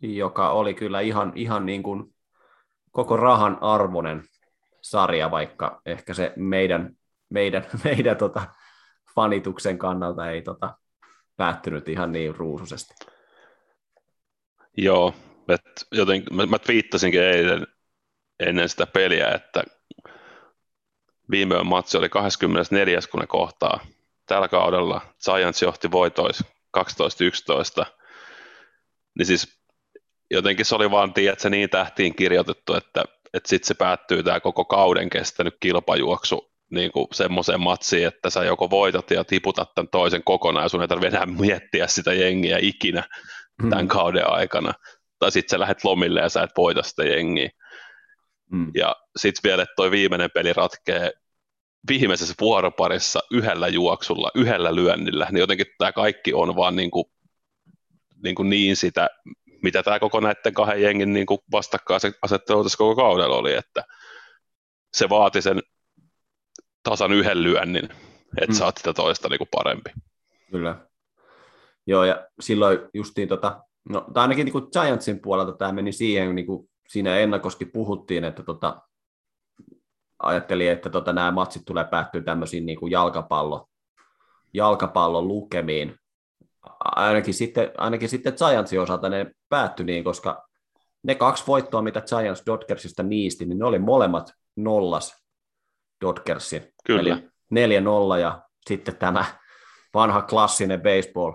[0.00, 2.14] joka oli kyllä ihan, ihan niin kuin
[2.90, 4.22] koko rahan arvoinen
[4.82, 6.96] sarja, vaikka ehkä se meidän,
[7.30, 8.46] meidän, meidän tota,
[9.14, 10.78] fanituksen kannalta ei tota,
[11.36, 12.94] päättynyt ihan niin ruusuisesti.
[14.76, 15.14] Joo,
[15.48, 17.66] että joten, mä, mä twiittasinkin eilen
[18.40, 19.64] ennen sitä peliä, että
[21.30, 22.98] viime matsi oli 24.
[23.10, 23.86] kun ne kohtaa.
[24.26, 26.44] Tällä kaudella Giants johti voitois
[27.82, 27.86] 12-11.
[29.18, 29.60] Niin siis
[30.30, 33.04] jotenkin se oli vaan, tiedätkö, niin tähtiin kirjoitettu, että,
[33.34, 38.44] että sitten se päättyy tämä koko kauden kestänyt kilpajuoksu niin kuin semmoiseen matsiin, että sä
[38.44, 43.04] joko voitat ja tiputat tämän toisen kokonaan, sun ei tarvitse enää miettiä sitä jengiä ikinä
[43.62, 43.70] mm.
[43.70, 44.72] tämän kauden aikana.
[45.18, 47.50] Tai sitten sä lähdet lomille ja sä et voita sitä jengiä.
[48.52, 48.70] Mm.
[48.74, 51.12] Ja sitten vielä, että toi viimeinen peli ratkee
[51.88, 57.04] viimeisessä vuoroparissa yhdellä juoksulla, yhdellä lyönnillä, niin jotenkin tämä kaikki on vaan niin, kuin,
[58.22, 59.10] niin, kuin niin sitä,
[59.62, 63.84] mitä tämä koko näiden kahden jengin niin vastakkainasettelu tässä koko kaudella oli, että
[64.94, 65.62] se vaati sen
[66.84, 67.84] tasan yhden lyönnin,
[68.40, 68.54] että mm.
[68.54, 69.90] saat sitä toista niin kuin parempi.
[70.50, 70.76] Kyllä.
[71.86, 76.34] Joo, ja silloin justiin, tota, no, tai ainakin niin kuin Giantsin puolelta tämä meni siihen,
[76.34, 78.82] niin kuin siinä ennakosti puhuttiin, että tota,
[80.18, 83.68] ajattelin, että tota, nämä matsit tulee päättyä tämmöisiin niin kuin jalkapallo,
[84.54, 85.96] jalkapallon lukemiin.
[86.84, 90.48] Ainakin sitten, ainakin sitten Giantsin osalta ne päättyi niin, koska
[91.02, 95.23] ne kaksi voittoa, mitä Giants Dodgersista niisti, niin ne oli molemmat nollas
[96.04, 96.62] Dodgersin.
[96.86, 97.20] Kyllä.
[97.50, 99.24] Eli 4-0 ja sitten tämä
[99.94, 101.32] vanha klassinen baseball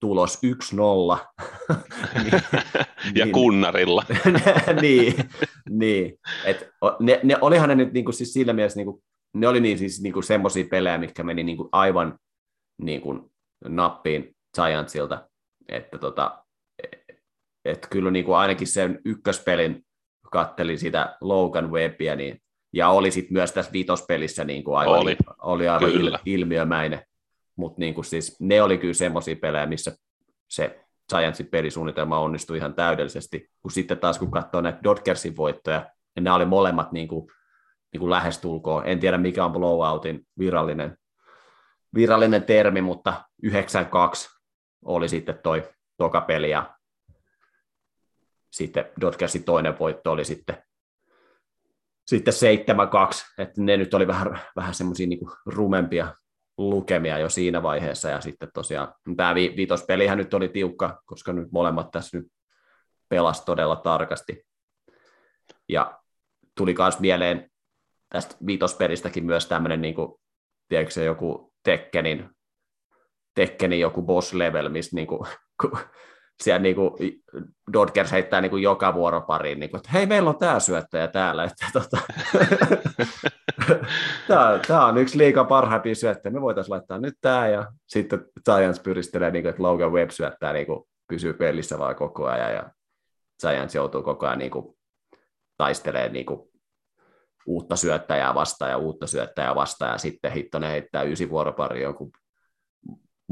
[0.00, 1.26] tulos 1-0.
[2.22, 2.32] niin,
[3.14, 4.04] ja niin, kunnarilla.
[4.82, 5.14] niin,
[5.70, 6.18] niin.
[6.44, 6.68] Et,
[7.00, 9.02] ne, ne, olihan ne nyt niinku siis sillä mielessä, niinku,
[9.34, 12.18] ne oli niin siis niinku semmoisia pelejä, mitkä meni niinku aivan
[12.82, 13.32] niinku
[13.64, 15.28] nappiin Giantsilta,
[15.68, 16.44] että tota,
[17.64, 19.84] et kyllä niinku ainakin sen ykköspelin
[20.32, 22.41] kattelin sitä Logan Webbia, niin,
[22.72, 25.16] ja oli sitten myös tässä viitospelissä niinku aivan, oli.
[25.42, 27.02] oli aivan il, ilmiömäinen
[27.56, 29.96] mutta niin kuin siis, ne oli kyllä semmoisia pelejä, missä
[30.48, 36.24] se Giantsin pelisuunnitelma onnistui ihan täydellisesti, kun sitten taas kun katsoo näitä Dodgersin voittoja, niin
[36.24, 37.26] nämä oli molemmat niin kuin,
[37.92, 38.86] niin kuin lähestulkoon.
[38.86, 40.96] En tiedä mikä on blowoutin virallinen,
[41.94, 43.48] virallinen termi, mutta 9-2
[44.84, 46.76] oli sitten toi toka peli ja
[48.50, 50.62] sitten Dodgersin toinen voitto oli sitten,
[52.06, 56.14] sitten 7-2, että ne nyt oli vähän, vähän semmoisia niin rumempia
[56.58, 61.52] lukemia jo siinä vaiheessa, ja sitten tosiaan tämä vi- viitospelihän nyt oli tiukka, koska nyt
[61.52, 62.26] molemmat tässä nyt
[63.08, 64.44] pelas todella tarkasti.
[65.68, 65.98] Ja
[66.56, 67.50] tuli myös mieleen
[68.08, 70.12] tästä viitospelistäkin myös tämmöinen, niin kuin,
[70.68, 72.30] tiedätkö joku Tekkenin,
[73.34, 75.28] Tekkenin joku boss level, missä niin kuin,
[76.42, 76.92] siellä niin kuin,
[77.72, 81.44] Dodgers heittää niin kuin joka vuoropariin, niin kuin, että hei, meillä on tämä syöttäjä täällä.
[81.44, 81.98] Että, tota,
[84.28, 88.80] tämä, tämä, on yksi liikaa parhaimpia syöttäjiä, me voitaisiin laittaa nyt tämä, ja sitten Giants
[88.80, 92.70] pyristelee, niin kuin, että Logan Webb syöttää, niin kuin, pysyy pelissä vaan koko ajan, ja
[93.40, 94.78] Giants joutuu koko ajan niin kuin,
[95.56, 96.52] taistelemaan niin kuin,
[97.46, 102.10] uutta syöttäjää vastaan ja uutta syöttäjää vastaan, ja sitten Hittonen heittää ysi vuoropari jonkun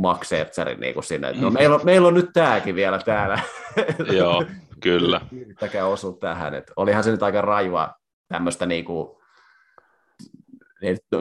[0.01, 3.39] Max Scherzerin niin kuin sinne, no meillä on, meillä on nyt tämäkin vielä täällä.
[4.19, 4.45] Joo,
[4.81, 5.21] kyllä.
[5.33, 6.55] Yrittäkää osua tähän.
[6.55, 7.95] Että olihan se nyt aika raivaa
[8.29, 9.17] tämmöistä niin kuin,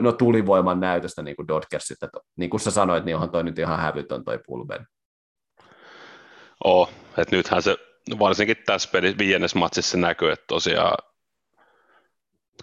[0.00, 2.02] no, tulivoiman näytöstä niin kuin Dodgersit.
[2.02, 4.86] Että, niin kuin sä sanoit, niin onhan toi nyt ihan hävytön toi pulven.
[6.64, 7.76] Oh, että nythän se
[8.18, 10.96] varsinkin tässä peli, viiennes matsissa näkyy, että tosiaan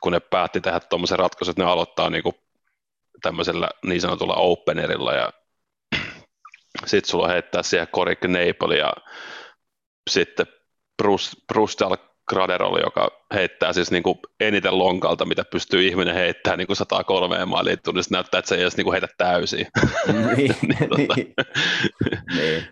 [0.01, 2.35] kun ne päätti tehdä tuommoisen ratkaisun, että ne aloittaa niin kuin
[3.21, 5.33] tämmöisellä niin sanotulla openerilla ja
[6.85, 8.93] sitten sulla heittää siihen Corey Knable ja
[10.09, 10.45] sitten
[10.97, 11.85] Bruce, Bruce
[12.29, 17.45] Graderol, joka heittää siis niin kuin eniten lonkalta, mitä pystyy ihminen heittämään niin kuin 103
[17.45, 19.67] maaliin tunnissa, näyttää, että se ei edes niin kuin heitä täysin.
[20.07, 21.15] Niin, niin, tota.
[22.35, 22.67] niin.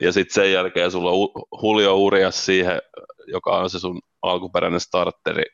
[0.00, 1.28] Ja sitten sen jälkeen sulla on
[1.62, 2.82] Julio Urias siihen,
[3.26, 5.44] joka on se sun alkuperäinen starteri,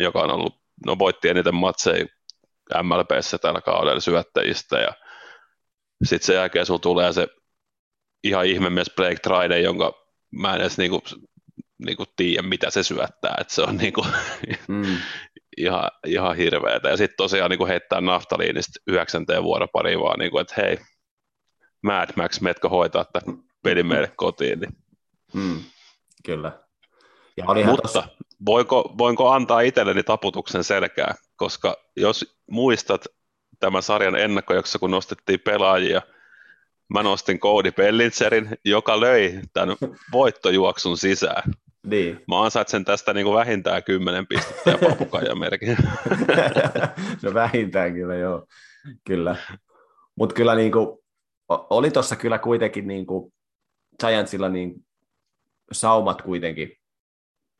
[0.00, 0.56] joka on ollut,
[0.86, 2.06] no voitti eniten matseja
[2.82, 4.92] MLBssä tällä kaudella syöttäjistä ja
[6.04, 7.28] sitten sen jälkeen sulla tulee se
[8.24, 9.92] ihan mies Blake Tride, jonka
[10.30, 11.02] mä en edes niinku,
[11.86, 14.06] niinku tiedä, mitä se syöttää, että se on niinku,
[14.68, 14.96] mm.
[15.56, 16.88] ihan, ihan hirveetä.
[16.88, 20.78] Ja sitten tosiaan niinku heittää naftaliinista yhdeksänteen vuoropariin vaan, niinku, että hei,
[21.82, 24.60] Mad Max, metkö hoitaa tämän pelin meille kotiin.
[24.60, 24.72] Niin.
[25.34, 25.60] Mm.
[26.24, 26.52] Kyllä.
[27.36, 28.08] Ja Mutta tossa...
[28.46, 33.04] voinko, voinko antaa itselleni taputuksen selkää, koska jos muistat
[33.60, 36.02] tämän sarjan ennakkojaksossa, kun nostettiin pelaajia–
[36.92, 39.76] mä nostin Cody Pellitzerin, joka löi tämän
[40.12, 41.52] voittojuoksun sisään.
[41.86, 42.20] Niin.
[42.28, 45.76] Mä ansaitsen tästä niin kuin vähintään kymmenen pistettä ja papukajan merkin.
[47.22, 48.46] no vähintään kyllä, joo.
[49.06, 49.36] Kyllä.
[50.16, 50.98] Mutta kyllä niin kuin,
[51.48, 53.32] oli tuossa kyllä kuitenkin niin kuin
[54.00, 54.74] Giantsilla niin
[55.72, 56.76] saumat kuitenkin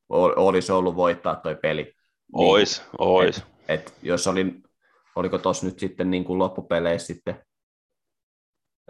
[0.09, 1.93] olisi ollut voittaa toi peli.
[2.33, 3.39] Ois, niin, ois.
[3.39, 4.55] Et, et jos oli,
[5.17, 7.45] oliko tuossa nyt sitten niin kuin loppupeleissä sitten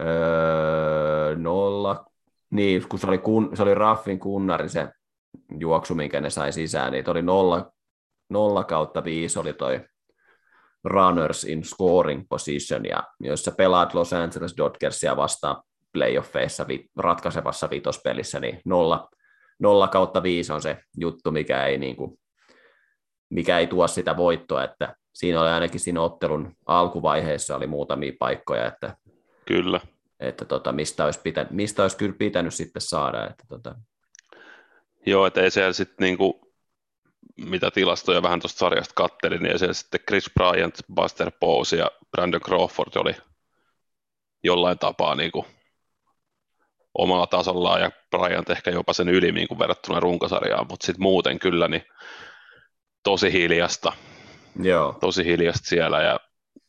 [0.01, 2.05] Öö, nolla,
[2.49, 4.87] niin, kun se oli, kun, se oli Raffin kunnari se
[5.59, 7.71] juoksu, minkä ne sai sisään, niin oli nolla,
[8.29, 9.81] nolla kautta viisi oli toi
[10.83, 15.63] runners in scoring position, ja jos sä pelaat Los Angeles Dodgersia vastaan
[15.93, 19.09] playoffeissa vi, ratkaisevassa vitospelissä, niin nolla,
[19.59, 22.19] nolla kautta viisi on se juttu, mikä ei, niin kuin,
[23.29, 28.65] mikä ei tuo sitä voittoa, että siinä oli ainakin siinä ottelun alkuvaiheessa oli muutamia paikkoja,
[28.65, 28.95] että,
[29.45, 29.79] Kyllä.
[30.19, 33.27] että tota, mistä, olisi pitänyt, mistä olisi kyllä pitänyt sitten saada.
[33.29, 33.75] Että tota.
[35.05, 36.53] Joo, että ei siellä sitten niinku,
[37.37, 41.91] mitä tilastoja vähän tuosta sarjasta kattelin, niin ei siellä sitten Chris Bryant, Buster Bowes ja
[42.11, 43.15] Brandon Crawford oli
[44.43, 45.45] jollain tapaa niinku
[46.93, 51.39] omalla tasollaan ja Bryant ehkä jopa sen yli niin kuin verrattuna runkosarjaan, mutta sitten muuten
[51.39, 51.83] kyllä niin
[53.03, 53.93] tosi hiljasta.
[54.61, 54.97] Joo.
[55.01, 56.19] Tosi hiljasta siellä ja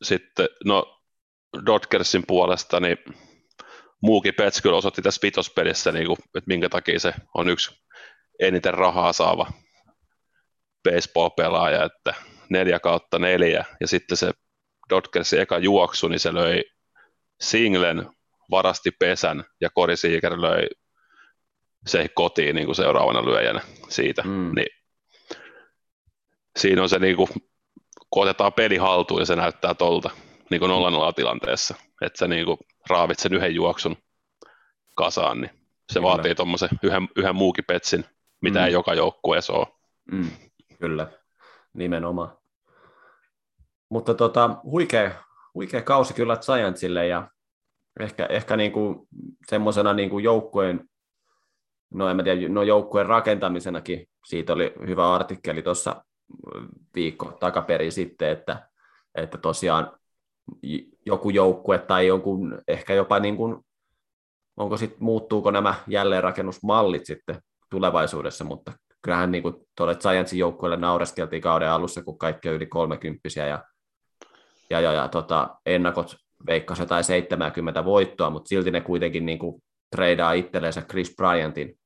[0.03, 0.94] sitten no
[1.67, 2.99] Dodgersin puolesta niin
[4.03, 7.81] muukin Pets kyllä osoitti tässä vitospelissä, niin kuin, että minkä takia se on yksi
[8.41, 9.53] eniten rahaa saava
[10.85, 12.15] baseball-pelaaja, että
[12.51, 14.31] neljä kautta neljä, ja sitten se
[14.91, 16.65] Dodgersin eka juoksu, niin se löi
[17.41, 18.11] singlen,
[18.51, 20.69] varasti pesän, ja Kori Seager löi
[21.87, 24.23] se kotiin niin kuin seuraavana lyöjänä siitä.
[24.23, 24.53] Mm.
[24.55, 24.69] Niin,
[26.59, 27.29] siinä on se, niin kuin,
[28.11, 30.11] kun otetaan peli haltuun, ja se näyttää tolta
[30.51, 32.59] niin kuin 0 tilanteessa, että sä niin kuin
[32.91, 33.97] raavit sen yhden juoksun
[34.95, 35.51] kasaan, niin
[35.93, 36.09] se Kyllä.
[36.09, 38.05] vaatii tuommoisen yhden, yhden muukin petsin,
[38.43, 38.65] mitä mm.
[38.65, 39.67] ei joka joukkueessa ole.
[40.13, 40.31] Mm.
[40.81, 41.09] Kyllä,
[41.73, 42.39] nimenomaan.
[43.89, 45.11] Mutta tota, huikea,
[45.55, 47.29] huikea kausi kyllä Giantsille ja
[48.01, 49.09] ehkä, ehkä niinku
[49.49, 50.89] semmoisena niinku joukkueen,
[51.95, 56.05] no en mä tiedä, no joukkueen rakentamisenakin, siitä oli hyvä artikkeli tuossa
[56.95, 58.69] viikko takaperin sitten, että,
[59.15, 59.99] että tosiaan
[61.07, 63.57] joku joukkue tai jonkun ehkä jopa niin kuin,
[64.57, 67.41] onko sit, muuttuuko nämä jälleenrakennusmallit sitten
[67.71, 68.73] tulevaisuudessa, mutta
[69.03, 73.65] kyllähän niin kuin tuolle Giantsin joukkueelle naureskeltiin kauden alussa, kun kaikki on yli 30 ja,
[74.71, 76.17] ja, ja, ja tota, ennakot
[76.47, 81.79] veikkasi tai 70 voittoa, mutta silti ne kuitenkin niin kuin treidaa itsellensä Chris Bryantin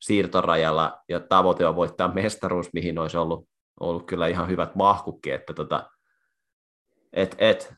[0.00, 3.48] siirtorajalla ja tavoite on voittaa mestaruus, mihin olisi ollut,
[3.80, 5.90] ollut kyllä ihan hyvät mahkukki, että tota,
[7.12, 7.74] et, et,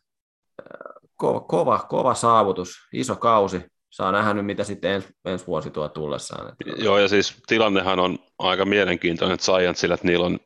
[1.17, 5.89] kova, kova, kova saavutus, iso kausi, saa nähdä nyt, mitä sitten ens, ensi vuosi tuo
[5.89, 6.49] tullessaan.
[6.49, 6.85] Että...
[6.85, 10.39] Joo, ja siis tilannehan on aika mielenkiintoinen Giantsilla, että niillä on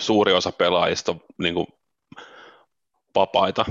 [0.00, 1.66] suuri osa pelaajista niin kuin
[3.14, 3.64] vapaita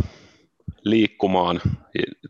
[0.84, 1.62] liikkumaan.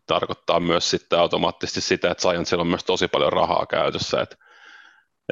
[0.06, 4.36] Tarkoittaa myös sitten automaattisesti sitä, että Giantsilla on myös tosi paljon rahaa käytössä, että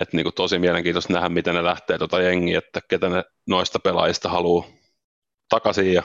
[0.01, 3.80] että niin kuin tosi mielenkiintoista nähdä, miten ne lähtee tuota jengiä, että ketä ne noista
[3.80, 4.65] pelaajista haluaa
[5.49, 6.03] takaisin ja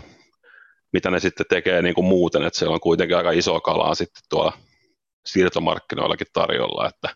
[0.93, 4.23] mitä ne sitten tekee niin kuin muuten, että siellä on kuitenkin aika iso kalaa sitten
[4.31, 4.53] tuolla
[5.27, 7.09] siirtomarkkinoillakin tarjolla, että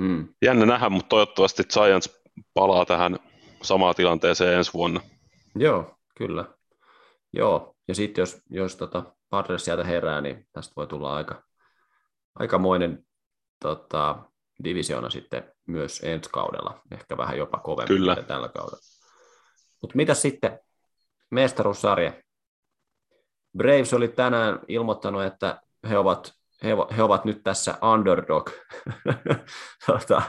[0.00, 0.28] mm.
[0.42, 2.22] jännä nähdä, mutta toivottavasti Giants
[2.54, 3.18] palaa tähän
[3.62, 5.00] samaan tilanteeseen ensi vuonna.
[5.54, 6.44] Joo, kyllä.
[7.32, 11.42] Joo, ja sitten jos, jos tota Padres sieltä herää, niin tästä voi tulla aika,
[12.34, 13.06] aikamoinen
[13.60, 14.18] tota,
[14.64, 18.16] divisiona sitten myös ensi kaudella, ehkä vähän jopa kovempi Kyllä.
[18.16, 18.82] tällä kaudella.
[19.82, 20.60] Mutta mitä sitten
[21.32, 22.12] mestaruussarja?
[23.56, 26.32] Braves oli tänään ilmoittanut, että he ovat,
[26.64, 28.50] he, he ovat nyt tässä underdog
[29.86, 30.22] tota,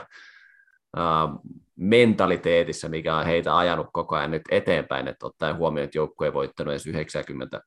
[0.96, 6.26] uh, mentaliteetissä, mikä on heitä ajanut koko ajan nyt eteenpäin, että ottaen huomioon, että joukkue
[6.26, 7.60] ei voittanut edes 90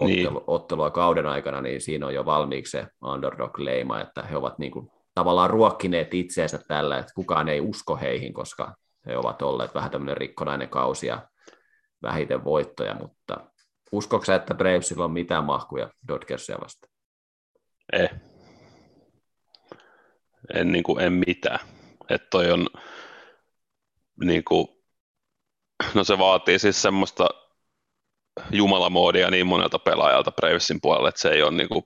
[0.00, 0.28] niin.
[0.28, 4.72] ottelu, ottelua kauden aikana, niin siinä on jo valmiiksi se underdog-leima, että he ovat niin
[4.72, 8.74] kuin tavallaan ruokkineet itseensä tällä, että kukaan ei usko heihin, koska
[9.06, 11.29] he ovat olleet vähän tämmöinen rikkonainen kausi ja
[12.02, 13.36] vähiten voittoja, mutta
[13.92, 16.92] uskoksi että Bravesilla on mitään mahkuja Dodgersia vastaan?
[17.92, 18.08] Ei.
[20.54, 21.60] En, niin kuin, en mitään.
[22.08, 22.66] Että toi on,
[24.24, 24.68] niin kuin,
[25.94, 27.28] no se vaatii siis semmoista
[28.52, 31.84] jumalamoodia niin monelta pelaajalta Bravesin puolelle, että se ei ole niin kuin,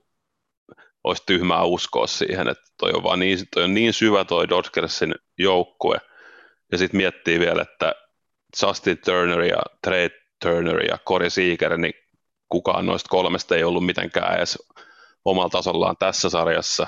[1.03, 5.15] olisi tyhmää uskoa siihen, että toi on, vaan niin, toi on niin syvä toi Dodgersin
[5.37, 5.97] joukkue,
[6.71, 7.95] ja sitten miettii vielä, että
[8.61, 10.09] Justin Turner ja Trey
[10.41, 11.93] Turner ja Corey Seager, niin
[12.49, 14.57] kukaan noista kolmesta ei ollut mitenkään edes
[15.25, 16.87] omalla tasollaan tässä sarjassa,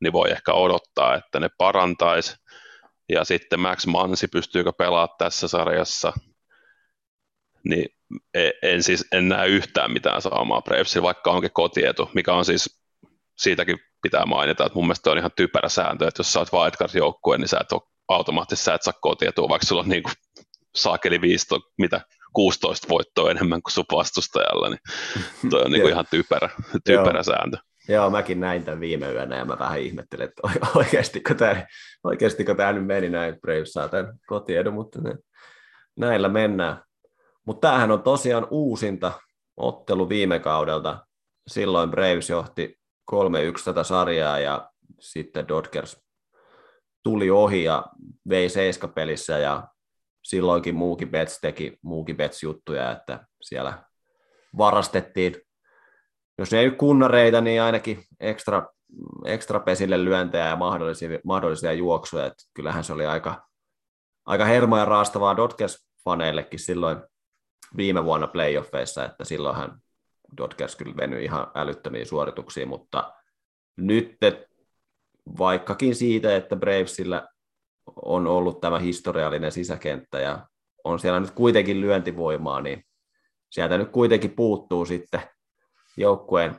[0.00, 2.36] niin voi ehkä odottaa, että ne parantaisi.
[3.08, 6.12] Ja sitten Max Mansi pystyykö pelaamaan tässä sarjassa,
[7.64, 7.86] niin
[8.34, 12.82] e, en, siis, en näe yhtään mitään saamaa Bravesilla, vaikka onkin kotietu, mikä on siis,
[13.36, 17.38] siitäkin pitää mainita, että mun mielestä on ihan typerä sääntö, että jos sä oot wildcard-joukkue,
[17.38, 20.14] niin sä et ole automaattisesti sä et saa kotietua, vaikka sulla on niin kuin
[20.74, 22.00] saakeli 15, mitä
[22.32, 24.80] 16 voittoa enemmän kuin sun vastustajalla, niin
[25.50, 26.50] toi on niin kuin ihan typerä,
[26.84, 27.56] typerä sääntö.
[27.88, 30.42] Joo, mäkin näin tämän viime yönä ja mä vähän ihmettelin, että
[30.74, 31.66] oikeastiko tämä,
[32.04, 35.14] oikeastiko tämä nyt meni näin, Braves saa tämän kotiedun, mutta ne,
[35.96, 36.82] näillä mennään.
[37.46, 39.12] Mutta tämähän on tosiaan uusinta
[39.56, 41.06] ottelu viime kaudelta.
[41.48, 42.78] Silloin Braves johti
[43.12, 43.14] 3-1
[43.64, 46.00] tätä sarjaa ja sitten Dodgers
[47.02, 47.84] tuli ohi ja
[48.28, 49.68] vei seiskapelissä ja
[50.22, 53.84] silloinkin muukin Bets teki muukin Bets-juttuja, että siellä
[54.58, 55.36] varastettiin,
[56.38, 58.68] jos ei kunnareita, niin ainakin ekstra,
[59.24, 62.26] ekstra pesille lyöntejä ja mahdollisia, mahdollisia juoksuja.
[62.26, 63.48] Että kyllähän se oli aika,
[64.26, 66.96] aika hermoja raastavaa Dodgers-faneillekin silloin
[67.76, 69.82] viime vuonna playoffeissa, että silloinhan
[70.36, 73.12] Dodgers kyllä venyi ihan älyttömiin suorituksiin, mutta
[73.76, 74.16] nyt
[75.38, 77.28] vaikkakin siitä, että Bravesillä
[78.02, 80.46] on ollut tämä historiallinen sisäkenttä ja
[80.84, 82.84] on siellä nyt kuitenkin lyöntivoimaa, niin
[83.50, 85.20] sieltä nyt kuitenkin puuttuu sitten
[85.96, 86.56] joukkueen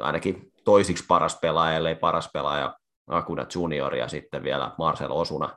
[0.00, 5.56] ainakin toisiksi paras pelaaja, ellei paras pelaaja Akuna Junior ja sitten vielä Marcel Osuna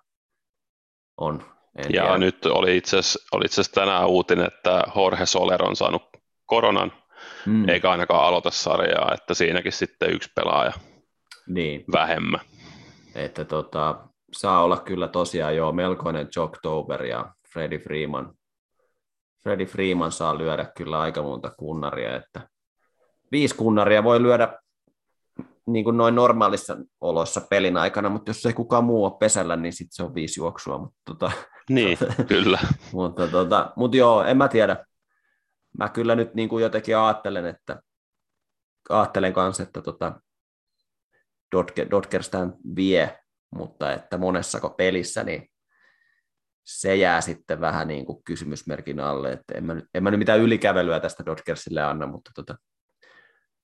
[1.17, 1.43] on.
[1.75, 2.17] En ja tiedä.
[2.17, 6.03] nyt oli itse asiassa tänään uutinen, että Jorge Soler on saanut
[6.45, 6.93] koronan,
[7.45, 7.69] mm.
[7.69, 10.73] eikä ainakaan aloita sarjaa, että siinäkin sitten yksi pelaaja
[11.47, 11.83] niin.
[11.91, 12.39] vähemmän.
[13.15, 18.33] Että tota, saa olla kyllä tosiaan jo melkoinen Jocktober ja Freddie Freeman.
[19.43, 22.49] Freddie Freeman saa lyödä kyllä aika monta kunnaria, että
[23.31, 24.59] viisi kunnaria voi lyödä
[25.67, 29.73] niin kuin noin normaalissa oloissa pelin aikana, mutta jos ei kukaan muu ole pesällä, niin
[29.73, 30.77] sitten se on viisi juoksua.
[30.77, 31.31] Mutta tota,
[31.69, 32.59] niin, kyllä.
[32.93, 34.85] mutta, tota, mutta joo, en mä tiedä.
[35.77, 37.81] Mä kyllä nyt niin kuin jotenkin ajattelen, että
[38.89, 40.21] ajattelen kanssa, että tota,
[41.91, 43.19] Dodgers tämän vie,
[43.55, 45.49] mutta että monessako pelissä, niin
[46.65, 50.19] se jää sitten vähän niin kuin kysymysmerkin alle, että en mä, nyt, en mä nyt
[50.19, 52.57] mitään ylikävelyä tästä Dodgersille anna, mutta tota,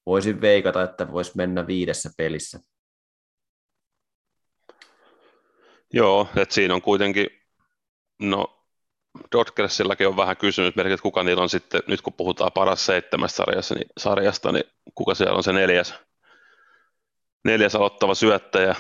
[0.06, 2.60] voisin veikata, että voisi mennä viidessä pelissä.
[5.94, 7.28] Joo, että siinä on kuitenkin,
[8.20, 8.68] no
[9.32, 13.76] Dodgersillakin on vähän kysymysmerkki, että kuka niillä on sitten, nyt kun puhutaan paras seitsemästä sarjasta,
[13.76, 14.64] niin, sarjasta, niin
[14.96, 15.94] kuka siellä on se neljäs,
[17.44, 18.76] neljäs aloittava syöttäjä,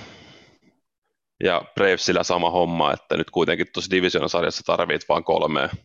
[1.43, 5.77] ja Bravesillä sama homma, että nyt kuitenkin tuossa Division-sarjassa tarvit vain kolme mm.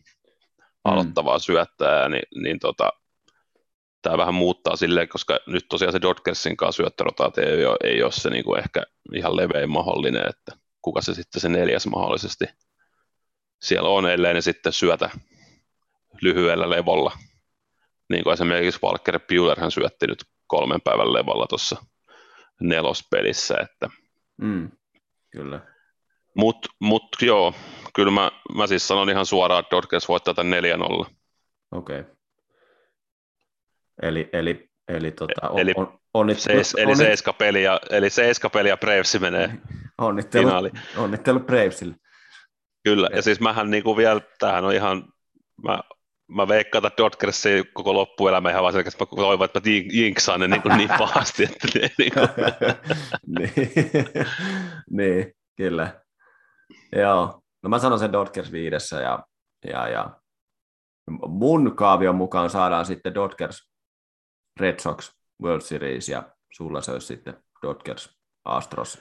[0.84, 2.90] aloittavaa syöttäjää, niin, niin tota,
[4.02, 8.12] tämä vähän muuttaa silleen, koska nyt tosiaan se Dodgersin kanssa syöttörotaatio ei ole, ei ole
[8.12, 8.82] se niin kuin ehkä
[9.14, 12.44] ihan levein mahdollinen, että kuka se sitten se neljäs mahdollisesti
[13.62, 15.10] siellä on, ellei ne sitten syötä
[16.22, 17.12] lyhyellä levolla.
[18.08, 21.76] Niin kuin esimerkiksi Walker Bueller hän syötti nyt kolmen päivän levolla tuossa
[22.60, 23.90] nelospelissä, että
[24.36, 24.70] mm,
[25.30, 25.60] kyllä.
[26.36, 27.54] Mutta mut, joo,
[27.94, 31.10] kyllä mä, mä siis sanon ihan suoraan, että Dodgers voittaa tämän 4-0.
[31.72, 32.00] Okei.
[32.00, 32.14] Okay.
[34.02, 38.76] Eli, eli, eli, tota, on, eli, on, onnit, seis, eli, seiska peliä, eli seiska peliä
[38.76, 39.50] Braves menee
[39.98, 40.80] onnittelu, finaaliin.
[40.96, 41.94] Onnittelu Bravesille.
[42.84, 45.04] Kyllä, ja, ja siis mähän niin kuin vielä, tämähän on ihan,
[45.62, 45.80] mä,
[46.30, 50.48] mä veikkaan, että Dodgersin koko loppuelämä ihan vaan selkeästi, mä toivon, että mä jinksaan ne
[50.48, 52.28] niin, kuin niin pahasti, että ne, niin, kuin...
[53.38, 53.72] niin,
[54.90, 56.00] niin, kyllä.
[56.96, 59.24] Joo, no mä sanon sen Dodgers viidessä ja,
[59.66, 60.20] ja, ja
[61.28, 63.70] mun kaavion mukaan saadaan sitten Dodgers
[64.60, 65.10] Red Sox
[65.42, 66.22] World Series ja
[66.52, 68.10] sulla se olisi sitten Dodgers
[68.44, 68.98] Astros.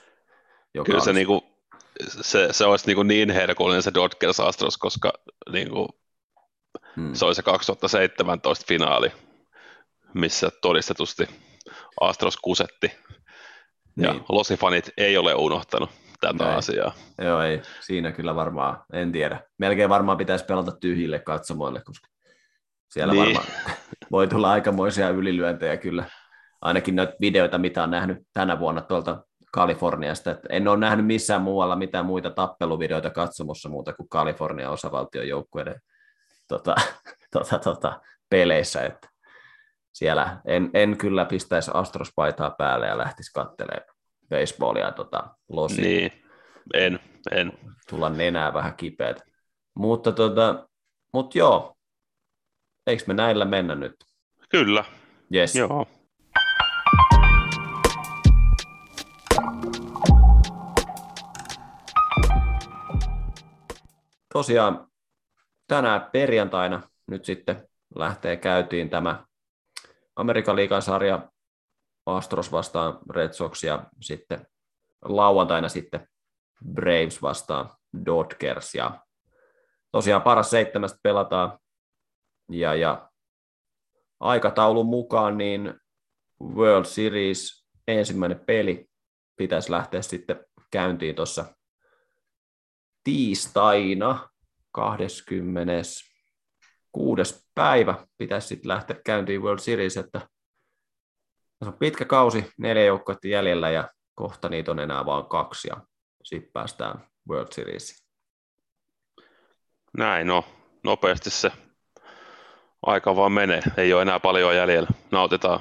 [0.74, 1.18] Joka Kyllä se, olisi...
[1.20, 1.42] niinku,
[2.20, 5.12] se, se olisi niinku niin herkullinen se Dodgers Astros, koska
[5.52, 5.99] niinku,
[6.96, 7.14] hmm.
[7.14, 9.12] se oli se 2017 finaali,
[10.14, 11.28] missä todistetusti
[12.00, 12.92] Astros kusetti.
[13.96, 14.14] Niin.
[14.14, 16.58] Ja Losifanit ei ole unohtanut tätä Näin.
[16.58, 16.92] asiaa.
[17.18, 17.62] Joo, ei.
[17.80, 19.40] Siinä kyllä varmaan, en tiedä.
[19.58, 22.08] Melkein varmaan pitäisi pelata tyhjille katsomoille, koska
[22.90, 23.36] siellä niin.
[23.36, 23.46] varmaan
[24.12, 26.04] voi tulla aikamoisia ylilyöntejä kyllä.
[26.60, 30.30] Ainakin noita videoita, mitä on nähnyt tänä vuonna tuolta Kaliforniasta.
[30.30, 35.80] Että en ole nähnyt missään muualla mitään muita tappeluvideoita katsomossa muuta kuin Kalifornian osavaltion joukkueiden
[36.50, 36.74] tota,
[37.34, 38.82] tota, tota, peleissä.
[38.82, 39.08] Että
[39.92, 43.96] siellä en, en kyllä pistäisi Astros-paitaa päälle ja lähtisi katselemaan
[44.28, 45.84] baseballia tota, losia.
[45.84, 46.12] Niin,
[46.74, 47.52] en, en.
[47.88, 49.22] Tulla nenää vähän kipeät.
[49.74, 50.68] Mutta tota,
[51.12, 51.76] mut joo,
[52.86, 53.94] eikö me näillä mennä nyt?
[54.48, 54.84] Kyllä.
[55.34, 55.54] Yes.
[55.54, 55.86] Joo.
[64.32, 64.89] Tosiaan
[65.70, 69.24] tänään perjantaina nyt sitten lähtee käytiin tämä
[70.16, 71.30] Amerikan liikan sarja.
[72.06, 74.46] Astros vastaan Red Sox ja sitten
[75.04, 76.08] lauantaina sitten
[76.72, 77.70] Braves vastaan
[78.06, 78.74] Dodgers.
[78.74, 79.04] Ja
[79.92, 81.58] tosiaan paras seitsemästä pelataan.
[82.52, 83.10] Ja, ja
[84.20, 85.74] aikataulun mukaan niin
[86.42, 88.90] World Series ensimmäinen peli
[89.36, 91.44] pitäisi lähteä sitten käyntiin tuossa
[93.04, 94.29] tiistaina
[94.72, 97.48] 26.
[97.54, 100.20] päivä pitäisi sitten lähteä käyntiin World Series, että
[101.62, 105.76] se on pitkä kausi, neljä joukkuetta jäljellä ja kohta niitä on enää vain kaksi ja
[106.24, 108.06] sitten päästään World Seriesiin.
[109.98, 110.44] Näin no,
[110.84, 111.52] nopeasti se
[112.82, 113.62] aika vaan menee.
[113.76, 114.88] Ei ole enää paljon jäljellä.
[115.10, 115.60] Nautitaan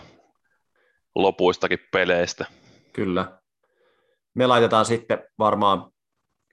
[1.15, 2.45] lopuistakin peleistä.
[2.93, 3.39] Kyllä.
[4.33, 5.91] Me laitetaan sitten varmaan,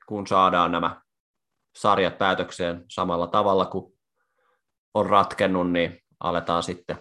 [0.07, 1.01] kun saadaan nämä
[1.77, 3.93] sarjat päätökseen samalla tavalla kuin
[4.95, 6.97] on ratkennut, niin aletaan sitten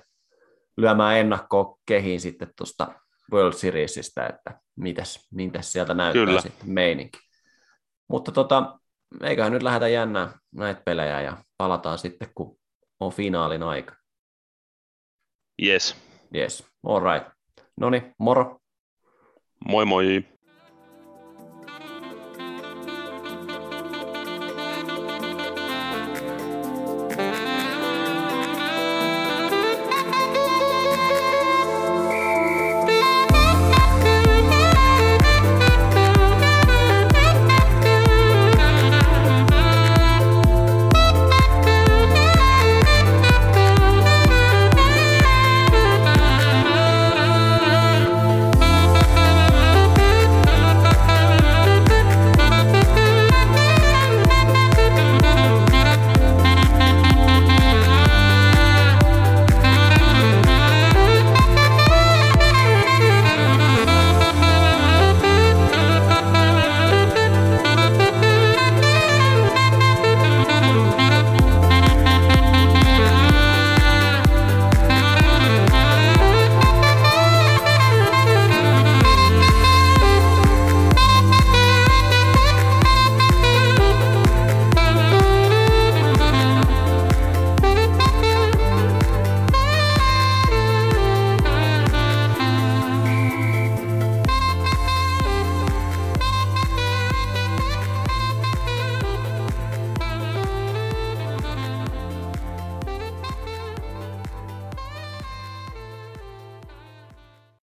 [0.78, 2.88] lyömään ennakkoa kehiin sitten tuosta
[3.32, 6.42] World Seriesistä, että mitäs, mitäs sieltä näyttää Kyllä.
[6.42, 7.20] sitten meininki.
[8.08, 8.80] Mutta tota,
[9.24, 12.58] eiköhän nyt lähdetä jännää näitä pelejä ja palataan sitten, kun
[13.00, 13.96] on finaalin aika.
[15.64, 15.96] Yes.
[16.36, 17.32] Yes, all right.
[17.78, 18.60] No niin, moro.
[19.66, 20.26] Moi moi.